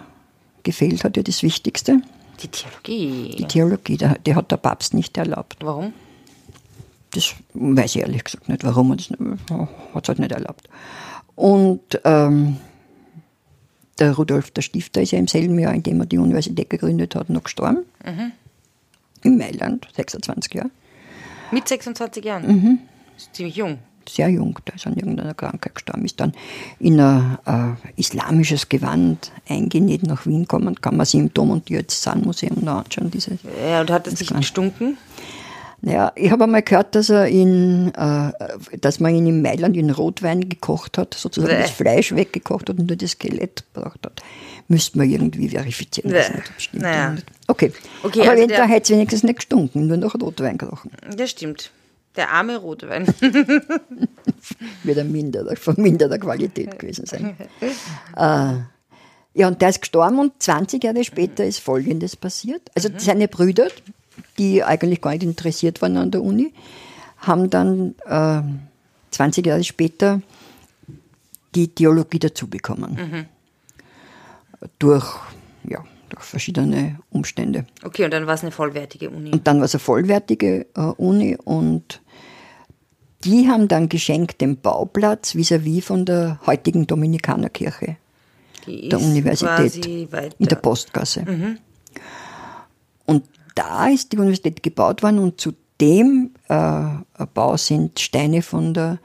gefehlt 0.62 1.04
hat 1.04 1.16
ihr 1.16 1.24
das 1.24 1.42
Wichtigste, 1.42 2.02
Die 2.42 2.48
Theologie. 2.48 3.36
Die 3.36 3.44
Theologie, 3.44 3.98
die, 4.26 4.34
hat 4.34 4.50
der 4.50 4.56
Papst 4.56 4.94
nicht 4.94 5.16
erlaubt. 5.16 5.56
Warum? 5.60 5.92
Das 7.12 7.34
weiß 7.54 7.96
ich 7.96 8.02
ehrlich 8.02 8.24
gesagt 8.24 8.48
nicht, 8.48 8.64
warum 8.64 8.92
hat 8.92 9.00
es 9.00 10.08
halt 10.08 10.18
nicht 10.18 10.32
erlaubt. 10.32 10.68
Und 11.34 12.00
ähm, 12.04 12.56
der 13.98 14.12
Rudolf 14.12 14.50
der 14.50 14.62
Stifter 14.62 15.02
ist 15.02 15.12
ja 15.12 15.18
im 15.18 15.28
selben 15.28 15.58
Jahr, 15.58 15.74
in 15.74 15.82
dem 15.82 16.00
er 16.00 16.06
die 16.06 16.18
Universität 16.18 16.70
gegründet 16.70 17.14
hat, 17.14 17.28
noch 17.28 17.44
gestorben. 17.44 17.84
Mhm. 18.04 18.32
In 19.22 19.38
Mailand, 19.38 19.86
26 19.94 20.54
Jahre. 20.54 20.70
Mit 21.50 21.68
26 21.68 22.24
Jahren? 22.24 22.46
Mhm. 22.46 22.78
Das 23.14 23.24
ist 23.24 23.36
ziemlich 23.36 23.56
jung. 23.56 23.78
Sehr 24.08 24.28
jung, 24.28 24.58
der 24.66 24.74
ist 24.74 24.86
an 24.86 24.96
irgendeiner 24.96 25.34
Krankheit 25.34 25.76
gestorben, 25.76 26.04
ist 26.04 26.18
dann 26.18 26.32
in 26.80 26.98
ein 26.98 27.38
äh, 27.46 28.00
islamisches 28.00 28.68
Gewand 28.68 29.30
eingenäht 29.48 30.02
nach 30.02 30.26
Wien 30.26 30.42
gekommen. 30.42 30.80
Kann 30.80 30.96
man 30.96 31.06
sich 31.06 31.20
im 31.20 31.32
Dom 31.32 31.50
und 31.50 31.68
Diözesanmuseum 31.68 32.64
noch 32.64 32.78
anschauen. 32.78 33.12
Diese, 33.12 33.38
ja, 33.64 33.80
und 33.80 33.90
hat 33.90 34.08
es 34.08 34.18
nicht 34.18 34.34
gestunken? 34.34 34.98
Naja, 35.84 36.12
ich 36.14 36.30
habe 36.30 36.44
einmal 36.44 36.62
gehört, 36.62 36.94
dass 36.94 37.10
er 37.10 37.26
in, 37.26 37.92
äh, 37.94 38.32
dass 38.78 39.00
man 39.00 39.16
ihn 39.16 39.26
in 39.26 39.42
Mailand 39.42 39.76
in 39.76 39.90
Rotwein 39.90 40.48
gekocht 40.48 40.96
hat, 40.96 41.14
sozusagen 41.14 41.54
Bäh. 41.54 41.62
das 41.62 41.72
Fleisch 41.72 42.14
weggekocht 42.14 42.68
hat 42.68 42.78
und 42.78 42.86
nur 42.86 42.96
das 42.96 43.10
Skelett 43.10 43.64
gebraucht 43.74 43.98
hat. 44.04 44.22
Müsste 44.68 44.96
man 44.98 45.10
irgendwie 45.10 45.48
verifizieren. 45.48 46.12
Bäh. 46.12 46.18
Das 46.18 46.34
nicht, 46.34 46.52
stimmt 46.58 46.82
naja. 46.84 47.16
Okay. 47.48 47.72
okay. 48.04 48.20
Aber 48.20 48.30
also 48.30 48.42
wenn, 48.42 48.50
da 48.50 48.64
hätte 48.64 48.84
es 48.84 48.90
wenigstens 48.90 49.24
nicht 49.24 49.36
gestunken, 49.36 49.88
nur 49.88 49.96
noch 49.96 50.14
Rotwein 50.14 50.56
gerochen. 50.56 50.92
Das 51.16 51.30
stimmt. 51.30 51.72
Der 52.14 52.30
arme 52.30 52.58
Rotwein. 52.58 53.06
Wird 54.84 54.98
ein 54.98 55.10
minderer, 55.10 55.56
von 55.56 55.74
minderer 55.78 56.18
Qualität 56.18 56.78
gewesen 56.78 57.06
sein. 57.06 57.36
äh, 58.16 58.54
ja, 59.34 59.48
und 59.48 59.60
der 59.60 59.70
ist 59.70 59.80
gestorben 59.80 60.20
und 60.20 60.40
20 60.40 60.84
Jahre 60.84 61.02
später 61.02 61.44
ist 61.44 61.58
Folgendes 61.58 62.14
passiert. 62.14 62.62
Also 62.76 62.88
mhm. 62.90 62.98
seine 62.98 63.28
Brüder, 63.28 63.68
die 64.38 64.62
eigentlich 64.62 65.00
gar 65.00 65.12
nicht 65.12 65.22
interessiert 65.22 65.82
waren 65.82 65.96
an 65.96 66.10
der 66.10 66.22
Uni, 66.22 66.52
haben 67.18 67.50
dann 67.50 67.94
äh, 68.06 68.42
20 69.10 69.46
Jahre 69.46 69.64
später 69.64 70.20
die 71.54 71.68
Theologie 71.68 72.18
dazu 72.18 72.48
bekommen. 72.48 72.94
Mhm. 72.94 73.26
Durch, 74.78 75.06
ja, 75.68 75.84
durch 76.08 76.22
verschiedene 76.22 76.98
Umstände. 77.10 77.66
Okay, 77.84 78.04
und 78.04 78.12
dann 78.12 78.26
war 78.26 78.34
es 78.34 78.42
eine 78.42 78.52
vollwertige 78.52 79.10
Uni. 79.10 79.30
Und 79.32 79.46
dann 79.46 79.58
war 79.58 79.64
es 79.64 79.74
eine 79.74 79.80
vollwertige 79.80 80.66
äh, 80.74 80.80
Uni 80.80 81.36
und 81.42 82.00
die 83.24 83.48
haben 83.48 83.68
dann 83.68 83.88
geschenkt 83.88 84.40
den 84.40 84.56
Bauplatz 84.56 85.34
vis-à-vis 85.34 85.78
-vis 85.78 85.82
von 85.82 86.04
der 86.04 86.40
heutigen 86.46 86.86
Dominikanerkirche 86.86 87.96
der 88.66 89.00
Universität 89.00 89.86
in 89.86 90.46
der 90.46 90.56
Postgasse. 90.56 91.22
Mhm. 91.22 91.58
Und 93.06 93.24
da 93.54 93.88
ist 93.88 94.12
die 94.12 94.18
Universität 94.18 94.62
gebaut 94.62 95.02
worden 95.02 95.18
und 95.18 95.40
zu 95.40 95.52
dem 95.80 96.30
äh, 96.48 96.84
Bau 97.34 97.56
sind 97.56 97.98
Steine 97.98 98.42
von 98.42 98.74
der 98.74 98.98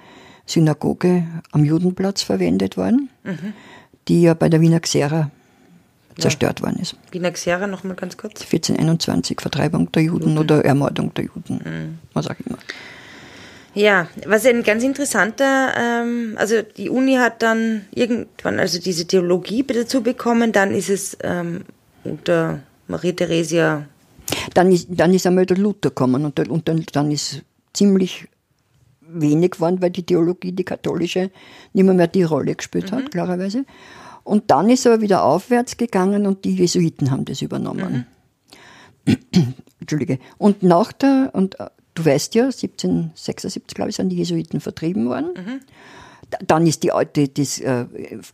Synagoge 0.46 1.26
am 1.52 1.66
Judenplatz 1.66 2.22
verwendet 2.22 2.78
worden, 2.78 3.10
mhm. 3.24 3.54
die 4.08 4.22
ja 4.24 4.34
bei 4.34 4.50
der 4.50 4.62
Wiener 4.62 4.80
Xera 4.80 5.32
zerstört 6.18 6.60
ja. 6.60 6.66
worden 6.66 6.80
ist. 6.82 6.96
Wiener 7.12 7.32
Xera 7.32 7.68
nochmal 7.68 7.96
ganz 7.96 8.18
kurz? 8.18 8.42
1421, 8.42 9.42
Vertreibung 9.42 9.92
der 9.92 10.04
Juden 10.04 10.34
mhm. 10.34 10.40
oder 10.40 10.66
Ermordung 10.66 11.14
der 11.14 11.26
Juden, 11.26 11.62
mhm. 11.64 12.00
was 12.14 12.28
auch 12.28 12.36
immer. 12.46 12.58
Ja, 13.74 14.08
was 14.26 14.46
ein 14.46 14.64
ganz 14.64 14.84
interessanter, 14.84 15.74
ähm, 15.78 16.34
also 16.38 16.64
die 16.64 16.90
Uni 16.90 17.16
hat 17.16 17.44
dann 17.44 17.86
irgendwann 17.94 18.60
also 18.60 18.80
diese 18.80 19.06
Theologie 19.06 19.64
dazu 19.64 20.02
bekommen, 20.02 20.52
dann 20.52 20.72
ist 20.72 20.90
es 20.90 21.18
ähm, 21.22 21.64
unter 22.04 22.62
Maria 22.88 23.12
Theresia 23.12 23.86
dann 24.54 24.72
ist, 24.72 24.88
dann 24.90 25.14
ist 25.14 25.26
einmal 25.26 25.46
der 25.46 25.58
Luther 25.58 25.90
gekommen 25.90 26.26
und, 26.26 26.38
der, 26.38 26.50
und 26.50 26.68
dann, 26.68 26.84
dann 26.92 27.12
ist 27.12 27.44
ziemlich 27.74 28.28
wenig 29.08 29.52
geworden, 29.52 29.82
weil 29.82 29.92
die 29.92 30.04
Theologie, 30.04 30.52
die 30.52 30.64
katholische, 30.64 31.32
nicht 31.74 31.84
mehr, 31.84 31.94
mehr 31.94 32.08
die 32.08 32.24
Rolle 32.24 32.56
gespielt 32.56 32.92
hat, 32.92 33.06
mhm. 33.06 33.10
klarerweise. 33.10 33.66
Und 34.24 34.52
dann 34.52 34.70
ist 34.70 34.86
er 34.86 34.94
aber 34.94 35.02
wieder 35.02 35.24
aufwärts 35.24 35.78
gegangen 35.78 36.26
und 36.26 36.44
die 36.44 36.56
Jesuiten 36.56 37.12
haben 37.12 37.24
das 37.26 37.42
übernommen. 37.42 38.06
Mhm. 39.06 39.18
Entschuldige. 39.80 40.20
Und 40.38 40.64
nach 40.64 40.92
der, 40.92 41.30
und 41.34 41.60
äh, 41.60 41.68
du 41.94 42.06
weißt 42.06 42.36
ja, 42.36 42.46
1776, 42.46 43.74
glaube 43.74 43.92
ich, 43.92 43.96
sind 43.96 44.10
die 44.10 44.18
Jesuiten 44.18 44.60
vertrieben 44.60 45.08
worden. 45.08 45.30
Mhm. 45.36 45.60
Dann 46.46 46.68
ist 46.68 46.84
die 46.84 46.92
alte, 46.92 47.30
das, 47.30 47.60
äh, 47.60 47.86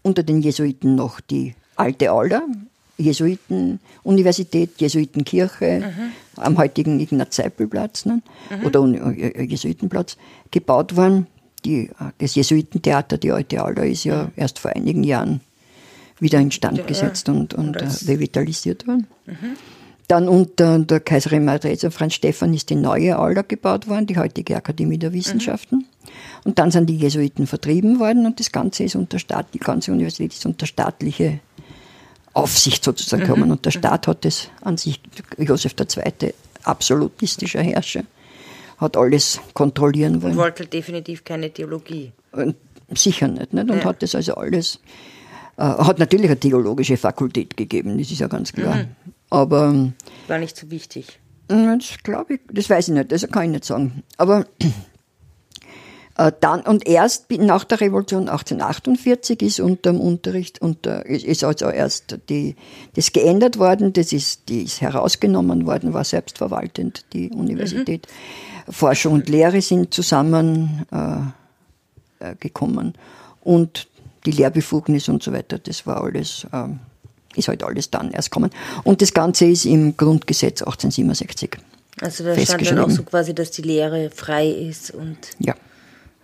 unter 0.02 0.24
den 0.24 0.42
Jesuiten 0.42 0.96
noch 0.96 1.20
die 1.20 1.54
alte 1.76 2.12
Alder, 2.12 2.44
Jesuiten-Universität, 2.98 4.80
Jesuitenkirche 4.80 5.80
mhm. 5.80 6.42
am 6.42 6.58
heutigen 6.58 7.00
Ignaz-Seipel-Platz 7.00 8.06
ne? 8.06 8.22
mhm. 8.50 8.66
oder 8.66 8.86
äh, 8.86 9.28
äh, 9.28 9.44
Jesuitenplatz 9.44 10.18
gebaut 10.52 10.96
worden. 10.96 11.28
Die, 11.66 11.88
äh, 11.88 12.12
das 12.20 12.36
Jesuitentheater, 12.36 13.18
die 13.18 13.32
alte 13.32 13.64
Alter, 13.64 13.86
ist 13.86 14.04
ja 14.04 14.32
erst 14.36 14.60
vor 14.60 14.72
einigen 14.76 15.04
Jahren 15.04 15.42
wieder 16.20 16.40
instand 16.40 16.78
ja, 16.78 16.86
gesetzt 16.86 17.28
und, 17.30 17.54
und 17.54 17.76
revitalisiert 18.08 18.88
worden. 18.88 19.08
Mhm. 19.26 19.58
Dann 20.08 20.28
unter 20.28 20.80
der 20.80 21.00
Kaiserin 21.00 21.46
Maria 21.46 21.90
Franz 21.90 22.14
Stephan 22.16 22.54
ist 22.54 22.70
die 22.70 22.76
neue 22.76 23.18
Alter 23.18 23.44
gebaut 23.44 23.88
worden, 23.88 24.06
die 24.06 24.18
heutige 24.18 24.56
Akademie 24.56 24.98
der 24.98 25.14
Wissenschaften. 25.14 25.78
Mhm. 25.78 25.86
Und 26.44 26.60
dann 26.60 26.72
sind 26.72 26.90
die 26.90 26.98
Jesuiten 26.98 27.48
vertrieben 27.48 28.00
worden 28.00 28.26
und 28.26 28.40
das 28.40 28.52
Ganze 28.52 28.84
ist 28.84 28.96
unter 28.96 29.18
Staat, 29.18 29.48
die 29.54 29.60
ganze 29.60 29.92
Universität 29.92 30.34
ist 30.34 30.46
unter 30.46 30.66
staatliche 30.66 31.40
Aufsicht 32.34 32.84
sozusagen 32.84 33.26
kommen. 33.26 33.46
Mhm. 33.46 33.52
Und 33.52 33.66
der 33.66 33.72
Staat 33.72 34.08
hat 34.08 34.26
das 34.26 34.50
an 34.62 34.78
sich, 34.78 35.00
Josef 35.38 35.76
II., 35.80 36.34
absolutistischer 36.64 37.62
Herrscher, 37.62 38.04
hat 38.78 38.98
alles 38.98 39.40
kontrollieren 39.54 40.22
wollen. 40.22 40.34
Und 40.34 40.40
wollte 40.40 40.66
definitiv 40.66 41.24
keine 41.24 41.52
Theologie. 41.52 42.12
Und 42.32 42.56
sicher 42.94 43.28
nicht, 43.28 43.54
nicht? 43.54 43.70
Und 43.70 43.78
ja. 43.78 43.86
hat 43.86 44.02
das 44.02 44.16
also 44.16 44.36
alles, 44.36 44.80
äh, 45.58 45.64
hat 45.64 46.00
natürlich 46.00 46.28
eine 46.28 46.40
theologische 46.40 46.98
Fakultät 46.98 47.56
gegeben, 47.56 47.98
das 47.98 48.12
ist 48.12 48.20
ja 48.20 48.28
ganz 48.28 48.52
klar. 48.52 48.76
Mhm. 48.76 48.88
Aber. 49.30 49.66
Ähm, 49.70 49.94
War 50.28 50.40
nicht 50.40 50.58
so 50.58 50.70
wichtig. 50.72 51.20
Das 51.48 51.98
glaube 52.04 52.36
ich, 52.36 52.40
das 52.52 52.70
weiß 52.70 52.88
ich 52.88 52.94
nicht, 52.94 53.12
das 53.12 53.28
kann 53.30 53.46
ich 53.46 53.52
nicht 53.52 53.66
sagen. 53.66 54.04
Aber 54.18 54.48
äh, 54.60 54.70
dann, 56.16 56.62
und 56.62 56.88
erst 56.88 57.32
nach 57.32 57.64
der 57.64 57.82
Revolution 57.82 58.30
1848 58.30 59.42
ist 59.42 59.60
unter 59.60 59.92
dem 59.92 60.00
Unterricht, 60.00 60.62
unter, 60.62 61.06
ist 61.06 61.44
also 61.44 61.70
erst 61.70 62.20
die, 62.30 62.56
das 62.96 63.14
geändert 63.14 63.58
worden, 63.58 63.94
das 63.94 64.14
ist, 64.14 64.48
die 64.48 64.64
ist 64.64 64.82
herausgenommen 64.82 65.66
worden, 65.66 65.94
war 65.94 66.04
selbstverwaltend, 66.04 67.06
die 67.14 67.32
Universität. 67.32 68.08
Mhm. 68.68 68.72
Forschung 68.72 69.14
und 69.14 69.30
Lehre 69.30 69.62
sind 69.62 69.94
zusammen 69.94 70.86
äh, 70.92 72.30
äh, 72.32 72.36
gekommen. 72.40 72.94
Und 73.42 73.88
die 74.26 74.32
Lehrbefugnis 74.32 75.10
und 75.10 75.22
so 75.22 75.34
weiter, 75.34 75.60
das 75.60 75.86
war 75.86 76.04
alles, 76.04 76.48
äh, 76.52 76.68
ist 77.36 77.48
halt 77.48 77.64
alles 77.64 77.90
dann 77.90 78.12
erst 78.12 78.32
gekommen. 78.32 78.52
Und 78.84 79.02
das 79.02 79.14
Ganze 79.14 79.46
ist 79.46 79.66
im 79.66 79.98
Grundgesetz 79.98 80.62
1867. 80.62 81.58
Also 82.02 82.24
da 82.24 82.38
stand 82.38 82.66
dann 82.68 82.80
auch 82.80 82.90
so 82.90 83.04
quasi, 83.04 83.36
dass 83.36 83.52
die 83.52 83.62
Lehre 83.62 84.10
frei 84.10 84.48
ist 84.50 84.92
und. 84.92 85.18
Ja. 85.40 85.56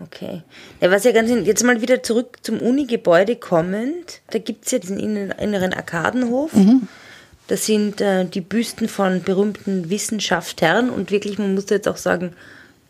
Okay. 0.02 0.44
Ja, 0.80 0.92
was 0.92 1.04
ja 1.04 1.12
ganz, 1.12 1.30
jetzt 1.30 1.64
mal 1.64 1.82
wieder 1.82 2.02
zurück 2.04 2.38
zum 2.42 2.60
Uni-Gebäude 2.60 3.36
kommend, 3.36 4.22
da 4.32 4.40
gibt 4.40 4.66
es 4.66 4.72
ja 4.72 4.80
diesen 4.80 4.98
inneren 4.98 5.74
Arkadenhof. 5.74 6.54
Mhm. 6.54 6.88
Das 7.48 7.66
sind 7.66 8.00
äh, 8.00 8.26
die 8.26 8.42
Büsten 8.42 8.88
von 8.88 9.24
berühmten 9.24 9.90
Wissenschaftlern 9.90 10.90
und 10.90 11.12
wirklich, 11.12 11.40
man 11.40 11.56
muss 11.56 11.70
jetzt 11.70 11.88
auch 11.88 11.98
sagen, 11.98 12.34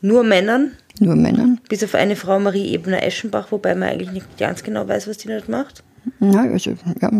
nur 0.02 0.24
Männern. 0.24 0.74
Nur 1.00 1.16
Männern. 1.16 1.62
Bis 1.70 1.84
auf 1.84 1.96
eine 1.96 2.16
Frau 2.16 2.40
Marie 2.40 2.74
Ebner-Eschenbach, 2.74 3.52
wobei 3.52 3.74
man 3.74 3.90
eigentlich 3.90 4.12
nicht 4.12 4.38
ganz 4.38 4.64
genau 4.64 4.88
weiß, 4.88 5.08
was 5.08 5.18
die 5.18 5.30
dort 5.30 5.50
macht. 5.50 5.84
Ja, 6.20 6.42
also, 6.42 6.72
ja, 7.02 7.12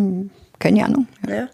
keine 0.60 0.86
Ahnung. 0.86 1.08
Ja. 1.28 1.36
ja. 1.36 1.50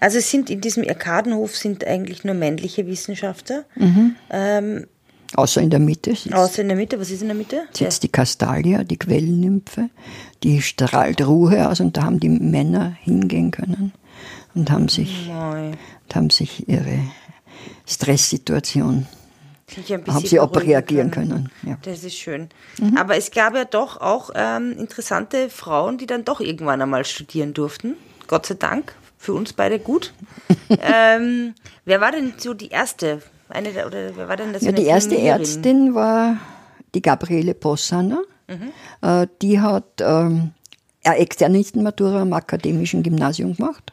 Also 0.00 0.18
es 0.18 0.30
sind 0.30 0.50
in 0.50 0.60
diesem 0.60 0.86
Arkadenhof 0.86 1.56
sind 1.56 1.86
eigentlich 1.86 2.24
nur 2.24 2.34
männliche 2.34 2.86
Wissenschaftler. 2.86 3.64
Mhm. 3.76 4.16
Ähm, 4.30 4.86
Außer 5.34 5.60
in 5.60 5.70
der 5.70 5.80
Mitte. 5.80 6.14
Sitzt, 6.14 6.34
Außer 6.34 6.62
in 6.62 6.68
der 6.68 6.76
Mitte, 6.76 6.98
was 7.00 7.10
ist 7.10 7.22
in 7.22 7.28
der 7.28 7.36
Mitte? 7.36 7.62
Sitzt 7.72 8.02
die 8.02 8.08
Castalia, 8.08 8.84
die 8.84 8.96
Quellennymphe. 8.96 9.90
Die 10.42 10.62
strahlt 10.62 11.26
Ruhe 11.26 11.68
aus 11.68 11.80
und 11.80 11.96
da 11.96 12.04
haben 12.04 12.20
die 12.20 12.28
Männer 12.28 12.96
hingehen 13.00 13.50
können 13.50 13.92
und 14.54 14.70
haben 14.70 14.88
sich, 14.88 15.28
und 15.28 16.14
haben 16.14 16.30
sich 16.30 16.68
ihre 16.68 16.98
Stresssituation 17.86 19.06
haben 20.06 20.26
sie 20.26 20.40
auch 20.40 20.54
reagieren 20.54 21.10
können. 21.10 21.30
können. 21.30 21.50
Ja. 21.62 21.78
Das 21.82 22.04
ist 22.04 22.16
schön. 22.16 22.48
Mhm. 22.78 22.96
Aber 22.96 23.16
es 23.16 23.30
gab 23.30 23.54
ja 23.54 23.64
doch 23.64 24.00
auch 24.00 24.30
ähm, 24.34 24.72
interessante 24.78 25.48
Frauen, 25.48 25.98
die 25.98 26.06
dann 26.06 26.24
doch 26.24 26.40
irgendwann 26.40 26.82
einmal 26.82 27.04
studieren 27.04 27.54
durften. 27.54 27.96
Gott 28.26 28.46
sei 28.46 28.54
Dank. 28.54 28.94
Für 29.16 29.32
uns 29.32 29.54
beide 29.54 29.78
gut. 29.78 30.12
ähm, 30.68 31.54
wer 31.86 32.00
war 32.02 32.12
denn 32.12 32.34
so 32.36 32.52
die 32.52 32.68
erste 32.68 33.22
eine 33.54 33.72
der, 33.72 33.86
oder 33.86 34.16
wer 34.16 34.28
war 34.28 34.36
denn 34.36 34.52
das? 34.52 34.62
Ja, 34.62 34.72
die 34.72 34.84
erste 34.84 35.18
Ärztin 35.18 35.94
war 35.94 36.38
die 36.94 37.02
Gabriele 37.02 37.54
Possaner. 37.54 38.22
Mhm. 38.48 39.08
Äh, 39.08 39.26
die 39.40 39.60
hat 39.60 40.00
ähm, 40.00 40.52
eine 41.04 41.18
Externistenmatura 41.18 42.22
am 42.22 42.32
akademischen 42.32 43.02
Gymnasium 43.02 43.54
gemacht, 43.56 43.92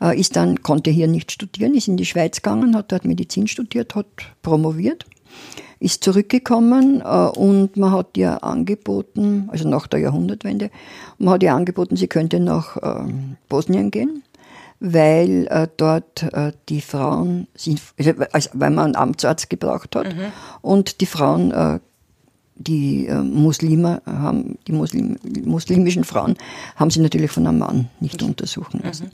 äh, 0.00 0.18
ist 0.18 0.36
dann, 0.36 0.62
konnte 0.62 0.90
hier 0.90 1.08
nicht 1.08 1.32
studieren, 1.32 1.74
ist 1.74 1.88
in 1.88 1.96
die 1.96 2.06
Schweiz 2.06 2.36
gegangen, 2.36 2.76
hat 2.76 2.92
dort 2.92 3.04
Medizin 3.04 3.46
studiert, 3.46 3.94
hat 3.94 4.06
promoviert, 4.42 5.06
ist 5.80 6.04
zurückgekommen 6.04 7.00
äh, 7.00 7.04
und 7.04 7.76
man 7.76 7.92
hat 7.92 8.16
ihr 8.16 8.42
angeboten, 8.44 9.48
also 9.50 9.68
nach 9.68 9.86
der 9.86 10.00
Jahrhundertwende, 10.00 10.70
man 11.18 11.34
hat 11.34 11.42
ihr 11.42 11.54
angeboten, 11.54 11.96
sie 11.96 12.08
könnte 12.08 12.40
nach 12.40 12.76
ähm, 12.82 13.36
Bosnien 13.48 13.90
gehen, 13.90 14.22
weil 14.80 15.46
äh, 15.48 15.68
dort 15.76 16.22
äh, 16.22 16.52
die 16.68 16.80
Frauen, 16.80 17.46
sind, 17.54 17.80
also, 17.98 18.12
also, 18.32 18.50
weil 18.52 18.70
man 18.70 18.86
einen 18.86 18.96
Amtsarzt 18.96 19.48
gebraucht 19.50 19.96
hat 19.96 20.14
und 20.62 21.00
die 21.00 21.06
Frauen 21.06 21.50
äh, 21.50 21.78
die 22.56 23.06
äh, 23.06 23.20
Muslime 23.20 24.02
haben, 24.06 24.58
die 24.66 24.72
Muslim, 24.72 25.18
muslimischen 25.44 26.04
Frauen 26.04 26.36
haben 26.76 26.90
sie 26.90 27.00
natürlich 27.00 27.30
von 27.30 27.46
einem 27.46 27.58
Mann 27.58 27.90
nicht 28.00 28.22
untersuchen 28.22 28.80
lassen. 28.82 29.10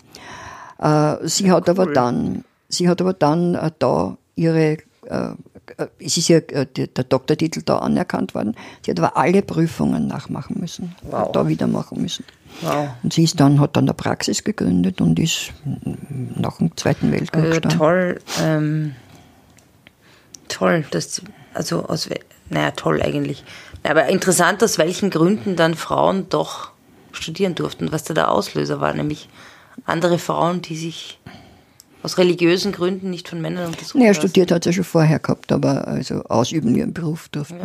Äh, 0.78 1.26
sie 1.28 1.50
hat 1.50 1.68
aber 1.68 1.86
dann, 1.86 2.44
sie 2.68 2.88
hat 2.88 3.00
aber 3.00 3.12
dann 3.12 3.54
äh, 3.54 3.70
da 3.78 4.16
ihre, 4.36 4.78
es 5.98 6.16
ist 6.16 6.28
ja 6.28 6.38
äh, 6.38 6.66
der, 6.66 7.04
Doktortitel 7.04 7.62
da 7.64 7.78
anerkannt 7.78 8.34
worden. 8.34 8.54
Sie 8.84 8.90
hat 8.90 8.98
aber 8.98 9.16
alle 9.16 9.42
Prüfungen 9.42 10.06
nachmachen 10.06 10.56
müssen, 10.60 10.94
Wow. 11.02 11.32
da 11.32 11.46
wieder 11.48 11.66
machen 11.66 12.00
müssen. 12.02 12.24
Wow. 12.60 12.88
Und 13.02 13.12
sie 13.12 13.24
ist 13.24 13.38
dann, 13.40 13.60
hat 13.60 13.76
dann 13.76 13.84
eine 13.84 13.94
Praxis 13.94 14.44
gegründet 14.44 15.00
und 15.00 15.18
ist 15.18 15.52
nach 16.36 16.58
dem 16.58 16.76
Zweiten 16.76 17.10
Weltkrieg 17.12 17.34
Also 17.44 17.60
gestorben. 17.60 17.78
toll, 17.78 18.20
ähm, 18.42 18.94
toll, 20.48 20.84
dass, 20.90 21.22
also 21.54 21.86
aus, 21.86 22.08
naja, 22.50 22.72
toll 22.72 23.00
eigentlich. 23.02 23.44
Aber 23.84 24.06
interessant, 24.06 24.62
aus 24.62 24.78
welchen 24.78 25.10
Gründen 25.10 25.56
dann 25.56 25.74
Frauen 25.74 26.28
doch 26.28 26.70
studieren 27.12 27.54
durften, 27.54 27.92
was 27.92 28.04
da 28.04 28.14
der 28.14 28.30
Auslöser 28.30 28.80
war, 28.80 28.92
nämlich 28.94 29.28
andere 29.86 30.18
Frauen, 30.18 30.62
die 30.62 30.76
sich 30.76 31.18
aus 32.02 32.18
religiösen 32.18 32.72
Gründen 32.72 33.10
nicht 33.10 33.28
von 33.28 33.40
Männern 33.40 33.66
untersuchen 33.68 34.00
Nee, 34.00 34.08
er 34.08 34.14
studiert 34.14 34.50
hat 34.50 34.64
sie 34.64 34.72
schon 34.72 34.84
vorher 34.84 35.18
gehabt, 35.18 35.52
aber 35.52 35.86
also 35.86 36.22
ausüben 36.24 36.74
ihren 36.74 36.92
Beruf 36.92 37.28
durften. 37.28 37.60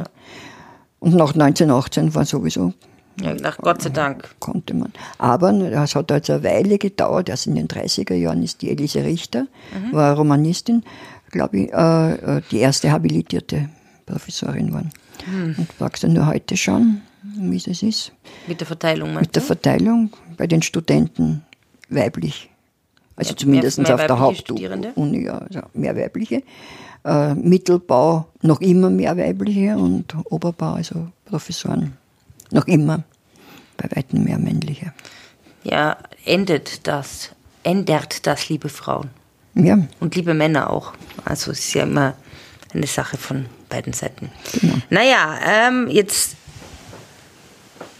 Und 0.99 1.13
nach 1.15 1.33
1918 1.33 2.13
war 2.15 2.25
sowieso, 2.25 2.73
Ja, 3.21 3.33
nach 3.35 3.57
Gott 3.57 3.81
sei 3.81 3.89
Dank. 3.89 4.35
konnte 4.39 4.73
man. 4.73 4.91
Aber 5.17 5.51
es 5.51 5.95
hat 5.95 6.11
also 6.11 6.33
eine 6.33 6.43
Weile 6.43 6.77
gedauert, 6.77 7.29
erst 7.29 7.47
in 7.47 7.55
den 7.55 7.67
30er 7.67 8.13
Jahren 8.15 8.43
ist 8.43 8.61
die 8.61 8.69
Elise 8.69 9.03
Richter, 9.03 9.47
war 9.91 10.15
Romanistin, 10.15 10.83
glaube 11.31 11.57
ich, 11.59 11.73
äh, 11.73 12.37
äh, 12.37 12.41
die 12.51 12.59
erste 12.59 12.91
habilitierte 12.91 13.69
Professorin 14.05 14.67
geworden. 14.67 14.91
Und 15.57 15.67
magst 15.79 16.03
du 16.03 16.07
nur 16.07 16.27
heute 16.27 16.55
schauen, 16.55 17.01
wie 17.23 17.57
es 17.57 17.67
ist? 17.83 18.11
Mit 18.47 18.59
der 18.61 18.67
Verteilung, 18.67 19.15
Mit 19.15 19.35
der 19.35 19.41
du? 19.41 19.47
Verteilung 19.47 20.11
bei 20.37 20.47
den 20.47 20.61
Studenten 20.61 21.43
weiblich. 21.89 22.49
Also 23.17 23.31
Mehr- 23.31 23.37
zumindest 23.37 23.77
mehr 23.79 23.93
auf 23.95 24.05
der? 24.05 24.19
Hauptuni, 24.19 25.25
ja, 25.25 25.37
also 25.39 25.59
mehr 25.73 25.95
weibliche. 25.97 26.43
Äh, 27.03 27.33
Mittelbau 27.35 28.27
noch 28.41 28.61
immer 28.61 28.89
mehr 28.89 29.17
weibliche 29.17 29.75
und 29.77 30.15
Oberbau, 30.25 30.73
also 30.75 31.07
Professoren, 31.25 31.97
noch 32.51 32.65
immer 32.67 33.03
bei 33.77 33.89
weitem 33.95 34.23
mehr 34.23 34.37
männliche. 34.37 34.93
Ja, 35.63 35.97
endet 36.25 36.87
das, 36.87 37.31
ändert 37.63 38.25
das, 38.27 38.47
liebe 38.49 38.69
Frauen. 38.69 39.09
Ja, 39.55 39.77
Und 39.99 40.15
liebe 40.15 40.33
Männer 40.33 40.69
auch. 40.69 40.93
Also 41.25 41.51
es 41.51 41.59
ist 41.59 41.73
ja 41.73 41.83
immer 41.83 42.13
eine 42.73 42.87
Sache 42.87 43.17
von 43.17 43.47
beiden 43.69 43.93
Seiten. 43.93 44.29
Genau. 44.61 44.75
Naja, 44.91 45.39
ähm, 45.43 45.87
jetzt 45.89 46.35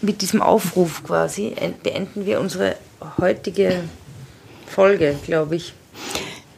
mit 0.00 0.22
diesem 0.22 0.40
Aufruf 0.42 1.02
quasi 1.02 1.54
en- 1.56 1.74
beenden 1.82 2.24
wir 2.26 2.40
unsere 2.40 2.76
heutige 3.18 3.82
Folge, 4.68 5.16
glaube 5.26 5.56
ich. 5.56 5.74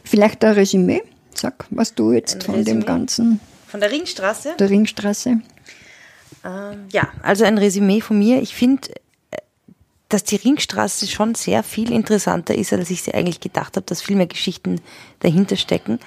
vielleicht 0.03 0.43
ein 0.43 0.53
Resümee, 0.53 1.01
sag, 1.33 1.65
was 1.69 1.93
du 1.95 2.11
jetzt 2.11 2.35
Ein 2.35 2.41
von 2.41 2.55
Resümee? 2.55 2.79
dem 2.79 2.85
ganzen, 2.85 3.39
Von 3.67 3.79
der 3.79 3.91
Ringstraße. 3.91 4.55
der 4.59 4.69
Ringstraße. 4.69 5.39
Ähm, 6.43 6.85
ja, 6.91 7.07
also 7.21 7.43
ein 7.45 7.57
Resümee 7.57 8.01
von 8.01 8.17
mir. 8.19 8.41
Ich 8.41 8.53
finde, 8.55 8.89
äh, 9.31 9.37
dass 10.09 10.23
die 10.23 10.35
Ringstraße 10.37 11.07
schon 11.07 11.35
sehr 11.35 11.63
viel 11.63 11.91
interessanter 11.91 12.55
ist, 12.55 12.73
als 12.73 12.89
ich 12.89 13.01
sie 13.03 13.13
eigentlich 13.13 13.39
gedacht 13.39 13.75
habe, 13.75 13.85
dass 13.85 14.01
viel 14.01 14.15
mehr 14.15 14.27
Geschichten 14.27 14.81
dahinter 15.19 15.55
stecken. 15.55 15.99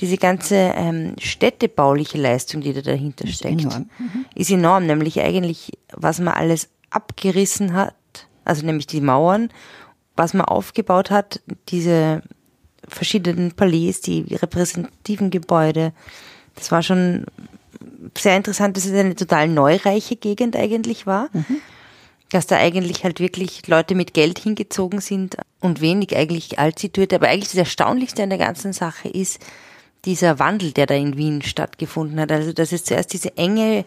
Diese 0.00 0.16
ganze 0.16 0.54
ähm, 0.76 1.14
städtebauliche 1.18 2.18
Leistung, 2.18 2.60
die 2.60 2.72
da 2.72 2.82
dahinter 2.82 3.26
steckt, 3.26 3.62
enorm. 3.62 3.90
ist 4.34 4.50
enorm. 4.50 4.86
Nämlich 4.86 5.20
eigentlich, 5.20 5.72
was 5.92 6.20
man 6.20 6.34
alles 6.34 6.68
abgerissen 6.90 7.72
hat, 7.72 7.94
also 8.44 8.64
nämlich 8.64 8.86
die 8.86 9.00
Mauern, 9.00 9.50
was 10.18 10.34
man 10.34 10.46
aufgebaut 10.46 11.10
hat, 11.10 11.40
diese 11.68 12.22
verschiedenen 12.86 13.52
Palais, 13.52 14.00
die 14.00 14.34
repräsentativen 14.34 15.30
Gebäude. 15.30 15.92
Das 16.54 16.70
war 16.72 16.82
schon 16.82 17.24
sehr 18.16 18.36
interessant, 18.36 18.76
dass 18.76 18.86
es 18.86 18.92
eine 18.92 19.14
total 19.14 19.48
neureiche 19.48 20.16
Gegend 20.16 20.56
eigentlich 20.56 21.06
war. 21.06 21.28
Dass 22.30 22.46
da 22.46 22.56
eigentlich 22.56 23.04
halt 23.04 23.20
wirklich 23.20 23.66
Leute 23.68 23.94
mit 23.94 24.12
Geld 24.12 24.38
hingezogen 24.38 25.00
sind 25.00 25.36
und 25.60 25.80
wenig 25.80 26.14
eigentlich 26.16 26.58
Altsituierte. 26.58 27.16
Aber 27.16 27.28
eigentlich 27.28 27.50
das 27.50 27.56
Erstaunlichste 27.56 28.22
an 28.22 28.28
der 28.28 28.38
ganzen 28.38 28.72
Sache 28.72 29.08
ist 29.08 29.40
dieser 30.04 30.38
Wandel, 30.38 30.72
der 30.72 30.86
da 30.86 30.94
in 30.94 31.16
Wien 31.16 31.42
stattgefunden 31.42 32.20
hat. 32.20 32.30
Also, 32.30 32.52
dass 32.52 32.72
es 32.72 32.84
zuerst 32.84 33.12
diese 33.12 33.36
enge 33.36 33.84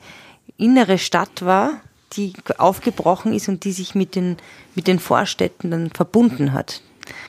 innere 0.57 0.97
Stadt 0.97 1.43
war, 1.43 1.81
die 2.13 2.33
aufgebrochen 2.57 3.33
ist 3.33 3.47
und 3.47 3.63
die 3.63 3.71
sich 3.71 3.95
mit 3.95 4.15
den, 4.15 4.37
mit 4.75 4.87
den 4.87 4.99
Vorstädten 4.99 5.71
dann 5.71 5.89
verbunden 5.89 6.53
hat. 6.53 6.81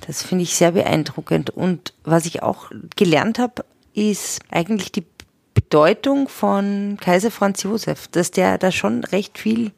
Das 0.06 0.22
finde 0.22 0.44
ich 0.44 0.54
sehr 0.54 0.72
beeindruckend. 0.72 1.50
Und 1.50 1.94
was 2.04 2.26
ich 2.26 2.42
auch 2.42 2.70
gelernt 2.96 3.38
habe, 3.38 3.64
ist 3.94 4.40
eigentlich 4.50 4.92
die 4.92 5.04
Bedeutung 5.54 6.28
von 6.28 6.98
Kaiser 7.00 7.30
Franz 7.30 7.62
Josef, 7.62 8.08
dass 8.08 8.30
der 8.30 8.58
da 8.58 8.70
schon 8.72 9.04
recht 9.04 9.38
viel 9.38 9.72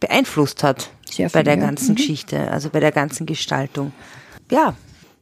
beeinflusst 0.00 0.62
hat 0.62 0.90
Sehr 1.10 1.28
bei 1.28 1.40
viel, 1.40 1.44
der 1.44 1.54
ja. 1.56 1.60
ganzen 1.60 1.94
Geschichte, 1.94 2.50
also 2.50 2.70
bei 2.70 2.80
der 2.80 2.92
ganzen 2.92 3.26
Gestaltung. 3.26 3.92
Ja, 4.50 4.74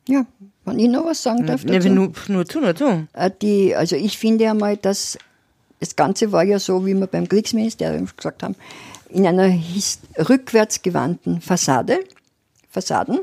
Ja, 0.09 0.25
wenn 0.65 0.79
ich 0.79 0.89
noch 0.89 1.05
was 1.05 1.23
sagen 1.23 1.47
darf 1.47 1.65
ne, 1.65 1.73
dazu. 1.73 1.89
nur, 1.91 2.13
nur 2.29 2.47
zu, 2.47 2.61
nur 2.61 2.75
zu. 2.75 3.07
Äh, 3.13 3.31
Die, 3.43 3.75
also 3.75 3.95
ich 3.97 4.17
finde 4.19 4.51
einmal, 4.51 4.77
dass 4.77 5.19
das 5.81 5.95
Ganze 5.95 6.33
war 6.33 6.43
ja 6.43 6.59
so, 6.59 6.85
wie 6.87 6.95
wir 6.95 7.07
beim 7.07 7.29
Kriegsministerium 7.29 8.09
gesagt 8.17 8.43
haben, 8.43 8.57
in 9.09 9.27
einer 9.27 9.47
his- 9.47 10.01
rückwärts 10.29 10.83
gewandten 10.83 11.41
Fassade, 11.41 12.01
Fassaden, 12.71 13.21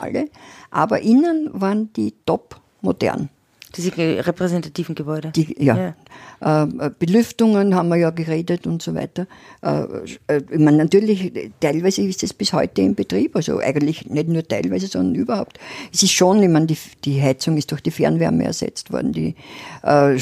alle, 0.00 0.28
aber 0.70 1.00
innen 1.00 1.50
waren 1.52 1.92
die 1.94 2.14
top 2.24 2.60
modern. 2.82 3.28
Diese 3.76 3.92
repräsentativen 3.96 4.94
Gebäude. 4.94 5.32
Die, 5.32 5.56
ja. 5.62 5.94
Äh, 6.40 6.90
Belüftungen 6.98 7.74
haben 7.74 7.88
wir 7.88 7.96
ja 7.96 8.10
geredet 8.10 8.66
und 8.66 8.82
so 8.82 8.94
weiter. 8.94 9.26
Äh, 9.62 9.84
äh, 10.26 10.42
ich 10.50 10.58
meine, 10.58 10.78
natürlich, 10.78 11.50
teilweise 11.60 12.02
ist 12.02 12.22
es 12.22 12.32
bis 12.32 12.52
heute 12.52 12.82
im 12.82 12.94
Betrieb, 12.94 13.36
also 13.36 13.58
eigentlich 13.58 14.06
nicht 14.06 14.28
nur 14.28 14.46
teilweise, 14.46 14.86
sondern 14.86 15.14
überhaupt. 15.14 15.58
Es 15.92 16.02
ist 16.02 16.12
schon, 16.12 16.42
ich 16.42 16.48
meine, 16.48 16.66
die, 16.66 16.78
die 17.04 17.20
Heizung 17.20 17.56
ist 17.56 17.70
durch 17.70 17.82
die 17.82 17.90
Fernwärme 17.90 18.44
ersetzt 18.44 18.92
worden, 18.92 19.12
die 19.12 19.34
äh, 19.82 20.18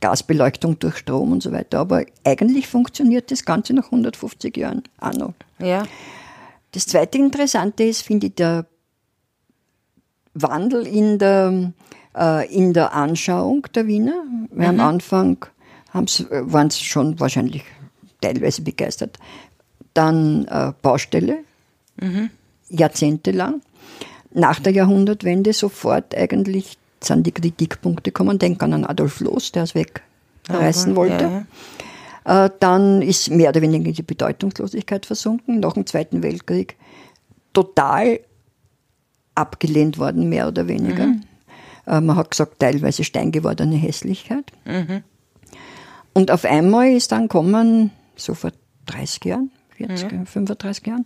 Gasbeleuchtung 0.00 0.78
durch 0.78 0.98
Strom 0.98 1.32
und 1.32 1.42
so 1.42 1.52
weiter. 1.52 1.80
Aber 1.80 2.04
eigentlich 2.24 2.68
funktioniert 2.68 3.30
das 3.30 3.44
Ganze 3.44 3.74
nach 3.74 3.86
150 3.86 4.56
Jahren 4.56 4.82
auch 5.00 5.14
noch. 5.14 5.34
Ja. 5.58 5.84
Das 6.72 6.86
zweite 6.86 7.18
Interessante 7.18 7.84
ist, 7.84 8.02
finde 8.02 8.26
ich, 8.26 8.34
der 8.34 8.66
Wandel 10.34 10.86
in 10.86 11.18
der, 11.18 11.72
äh, 12.16 12.52
in 12.54 12.72
der 12.72 12.94
Anschauung 12.94 13.66
der 13.74 13.86
Wiener. 13.86 14.22
Weil 14.50 14.68
am 14.68 14.80
Anfang 14.80 15.44
äh, 15.92 16.00
waren 16.30 16.70
sie 16.70 16.84
schon 16.84 17.18
wahrscheinlich 17.20 17.64
teilweise 18.20 18.62
begeistert. 18.62 19.18
Dann 19.94 20.46
äh, 20.46 20.72
Baustelle, 20.82 21.38
jahrzehntelang. 22.68 23.60
Nach 24.32 24.60
der 24.60 24.72
Jahrhundertwende 24.72 25.52
sofort 25.52 26.14
eigentlich 26.14 26.78
sind 27.02 27.26
die 27.26 27.32
Kritikpunkte 27.32 28.12
gekommen. 28.12 28.38
Denk 28.38 28.62
an 28.62 28.84
Adolf 28.84 29.20
Loos, 29.20 29.52
der 29.52 29.64
es 29.64 29.74
wegreißen 29.74 30.94
wollte. 30.94 31.44
Ja. 32.24 32.44
Äh, 32.44 32.50
Dann 32.60 33.02
ist 33.02 33.30
mehr 33.30 33.48
oder 33.50 33.62
weniger 33.62 33.90
die 33.90 34.02
Bedeutungslosigkeit 34.02 35.06
versunken. 35.06 35.60
Nach 35.60 35.72
dem 35.72 35.86
Zweiten 35.86 36.22
Weltkrieg 36.22 36.76
total 37.52 38.20
abgelehnt 39.34 39.98
worden, 39.98 40.28
mehr 40.28 40.48
oder 40.48 40.68
weniger. 40.68 41.04
Äh, 41.04 41.20
Man 41.88 42.16
hat 42.16 42.30
gesagt, 42.30 42.58
teilweise 42.58 43.04
steingewordene 43.04 43.76
Hässlichkeit. 43.76 44.44
Und 46.12 46.30
auf 46.30 46.44
einmal 46.44 46.90
ist 46.90 47.12
dann 47.12 47.28
kommen, 47.28 47.90
so 48.16 48.34
vor 48.34 48.50
30 48.86 49.24
Jahren, 49.24 49.50
40, 49.76 50.28
35 50.28 50.86
Jahren, 50.86 51.04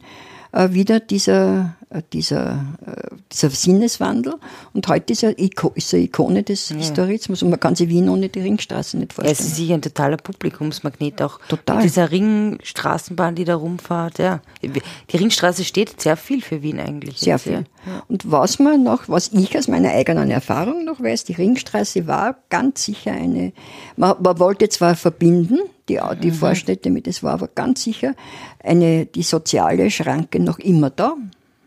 äh, 0.53 0.71
wieder 0.73 1.01
dieser 1.01 1.77
äh, 1.93 2.03
dieser, 2.13 2.65
äh, 2.87 3.17
dieser 3.33 3.51
Sinneswandel. 3.51 4.35
Und 4.73 4.89
heute 4.89 5.13
ist 5.13 5.23
er 5.23 5.39
Iko, 5.39 5.73
ist 5.75 5.93
eine 5.95 6.05
Ikone 6.05 6.43
des 6.43 6.71
ja. 6.71 6.77
Historismus 6.77 7.43
und 7.43 7.51
man 7.51 7.61
kann 7.61 7.75
sich 7.75 7.89
Wien 7.89 8.09
ohne 8.09 8.29
die 8.29 8.41
Ringstraße 8.41 8.99
nicht 8.99 9.13
vorstellen. 9.13 9.37
Ja, 9.37 9.41
es 9.41 9.47
ist 9.47 9.57
sicher 9.57 9.75
ein 9.75 9.83
totaler 9.83 10.17
Publikumsmagnet 10.17 11.23
auch. 11.23 11.39
Total. 11.49 11.77
Mit 11.77 11.85
dieser 11.85 12.11
Ringstraßenbahn, 12.11 13.35
die 13.35 13.45
da 13.45 13.57
rumfahrt, 13.57 14.19
ja. 14.19 14.41
Die 14.63 15.17
Ringstraße 15.17 15.65
steht 15.65 16.01
sehr 16.01 16.17
viel 16.17 16.43
für 16.43 16.63
Wien 16.63 16.79
eigentlich. 16.81 17.19
Sehr 17.19 17.39
viel. 17.39 17.65
Ja. 17.87 18.03
Und 18.09 18.31
was 18.31 18.59
man 18.59 18.83
noch, 18.83 19.09
was 19.09 19.33
ich 19.33 19.57
aus 19.57 19.69
meiner 19.69 19.91
eigenen 19.91 20.31
Erfahrung 20.31 20.85
noch 20.85 21.01
weiß, 21.01 21.25
die 21.25 21.33
Ringstraße 21.33 22.07
war 22.07 22.37
ganz 22.49 22.85
sicher 22.85 23.13
eine, 23.13 23.53
man, 23.97 24.17
man 24.23 24.39
wollte 24.39 24.69
zwar 24.69 24.95
verbinden, 24.95 25.59
die, 25.89 25.99
die 26.23 26.31
mhm. 26.31 26.35
Vorstädte 26.35 26.91
mit, 26.91 27.09
es 27.09 27.23
war 27.23 27.35
aber 27.35 27.49
ganz 27.49 27.83
sicher 27.83 28.15
eine, 28.63 29.07
die 29.07 29.23
soziale 29.23 29.91
Schranke 29.91 30.41
noch 30.41 30.59
immer 30.59 30.91
da. 30.91 31.17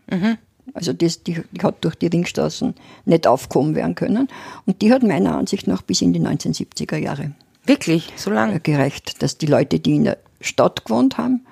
Mhm. 0.09 0.37
Also 0.75 0.93
das, 0.93 1.23
die, 1.23 1.41
die, 1.51 1.61
hat 1.63 1.83
durch 1.83 1.95
die 1.95 2.07
Ringstraßen 2.07 2.75
nicht 3.05 3.27
aufkommen 3.27 3.75
werden 3.75 3.95
können. 3.95 4.27
Und 4.65 4.81
die 4.81 4.91
hat 4.93 5.03
meiner 5.03 5.35
Ansicht 5.35 5.67
nach 5.67 5.81
bis 5.81 6.01
in 6.01 6.11
die 6.11 6.19
1970er 6.19 6.97
Jahre. 6.97 7.31
Wirklich? 7.65 8.11
So 8.17 8.29
lange? 8.29 8.59
Gereicht, 8.59 9.23
dass 9.23 9.37
die 9.37 9.45
Leute, 9.47 9.79
die 9.79 9.95
in 9.95 10.03
der 10.03 10.17
Stadt 10.41 10.85
gewohnt 10.85 11.17
haben 11.17 11.45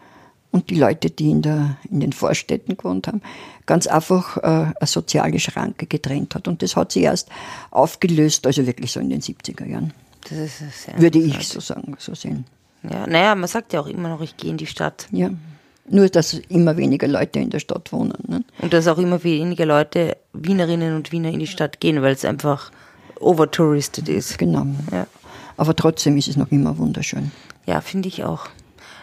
und 0.51 0.69
die 0.69 0.75
Leute, 0.75 1.09
die 1.09 1.31
in, 1.31 1.41
der, 1.41 1.77
in 1.89 2.01
den 2.01 2.12
Vorstädten 2.12 2.77
gewohnt 2.77 3.07
haben, 3.07 3.21
ganz 3.65 3.88
einfach 3.88 4.38
äh, 4.38 4.41
eine 4.41 4.73
soziale 4.83 5.39
Schranke 5.39 5.88
getrennt 5.88 6.36
hat. 6.36 6.49
Und 6.49 6.62
das 6.62 6.75
hat 6.75 6.91
sie 6.91 7.01
erst 7.01 7.29
aufgelöst, 7.71 8.45
also 8.45 8.67
wirklich 8.67 8.91
so 8.91 8.99
in 8.99 9.09
den 9.09 9.21
70er 9.21 9.65
Jahren. 9.65 9.93
Das 10.29 10.38
ist 10.38 10.59
sehr 10.59 10.99
Würde 10.99 11.19
ich 11.19 11.47
so 11.47 11.62
sagen, 11.62 11.95
so 11.97 12.13
sehen. 12.13 12.45
Ja, 12.83 13.07
naja, 13.07 13.36
man 13.36 13.47
sagt 13.47 13.71
ja 13.71 13.79
auch 13.79 13.88
immer 13.88 14.09
noch, 14.09 14.21
ich 14.21 14.36
gehe 14.36 14.51
in 14.51 14.57
die 14.57 14.67
Stadt. 14.67 15.07
Ja. 15.12 15.29
Nur, 15.89 16.07
dass 16.07 16.33
immer 16.33 16.77
weniger 16.77 17.07
Leute 17.07 17.39
in 17.39 17.49
der 17.49 17.59
Stadt 17.59 17.91
wohnen. 17.91 18.13
Ne? 18.27 18.43
Und 18.59 18.73
dass 18.73 18.87
auch 18.87 18.97
immer 18.97 19.23
weniger 19.23 19.65
Leute, 19.65 20.17
Wienerinnen 20.31 20.95
und 20.95 21.11
Wiener, 21.11 21.29
in 21.29 21.39
die 21.39 21.47
Stadt 21.47 21.79
gehen, 21.81 22.01
weil 22.01 22.13
es 22.13 22.23
einfach 22.23 22.71
overtouristed 23.19 24.07
ist. 24.07 24.37
Genau. 24.37 24.65
Ja. 24.91 25.07
Aber 25.57 25.75
trotzdem 25.75 26.17
ist 26.17 26.29
es 26.29 26.37
noch 26.37 26.51
immer 26.51 26.77
wunderschön. 26.77 27.31
Ja, 27.65 27.81
finde 27.81 28.07
ich 28.07 28.23
auch. 28.23 28.47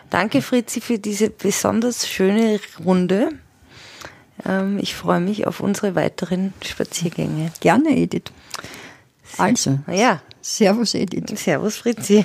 Danke, 0.08 0.42
Fritzi, 0.42 0.80
für 0.80 0.98
diese 0.98 1.30
besonders 1.30 2.08
schöne 2.08 2.58
Runde. 2.84 3.30
Ähm, 4.44 4.78
ich 4.80 4.94
freue 4.94 5.20
mich 5.20 5.46
auf 5.46 5.60
unsere 5.60 5.94
weiteren 5.94 6.52
Spaziergänge. 6.62 7.52
Gerne, 7.60 7.96
Edith. 7.96 8.32
Also, 9.38 9.78
ja. 9.86 10.20
Servus, 10.40 10.94
Edith. 10.94 11.38
Servus, 11.38 11.76
Fritzi. 11.76 12.24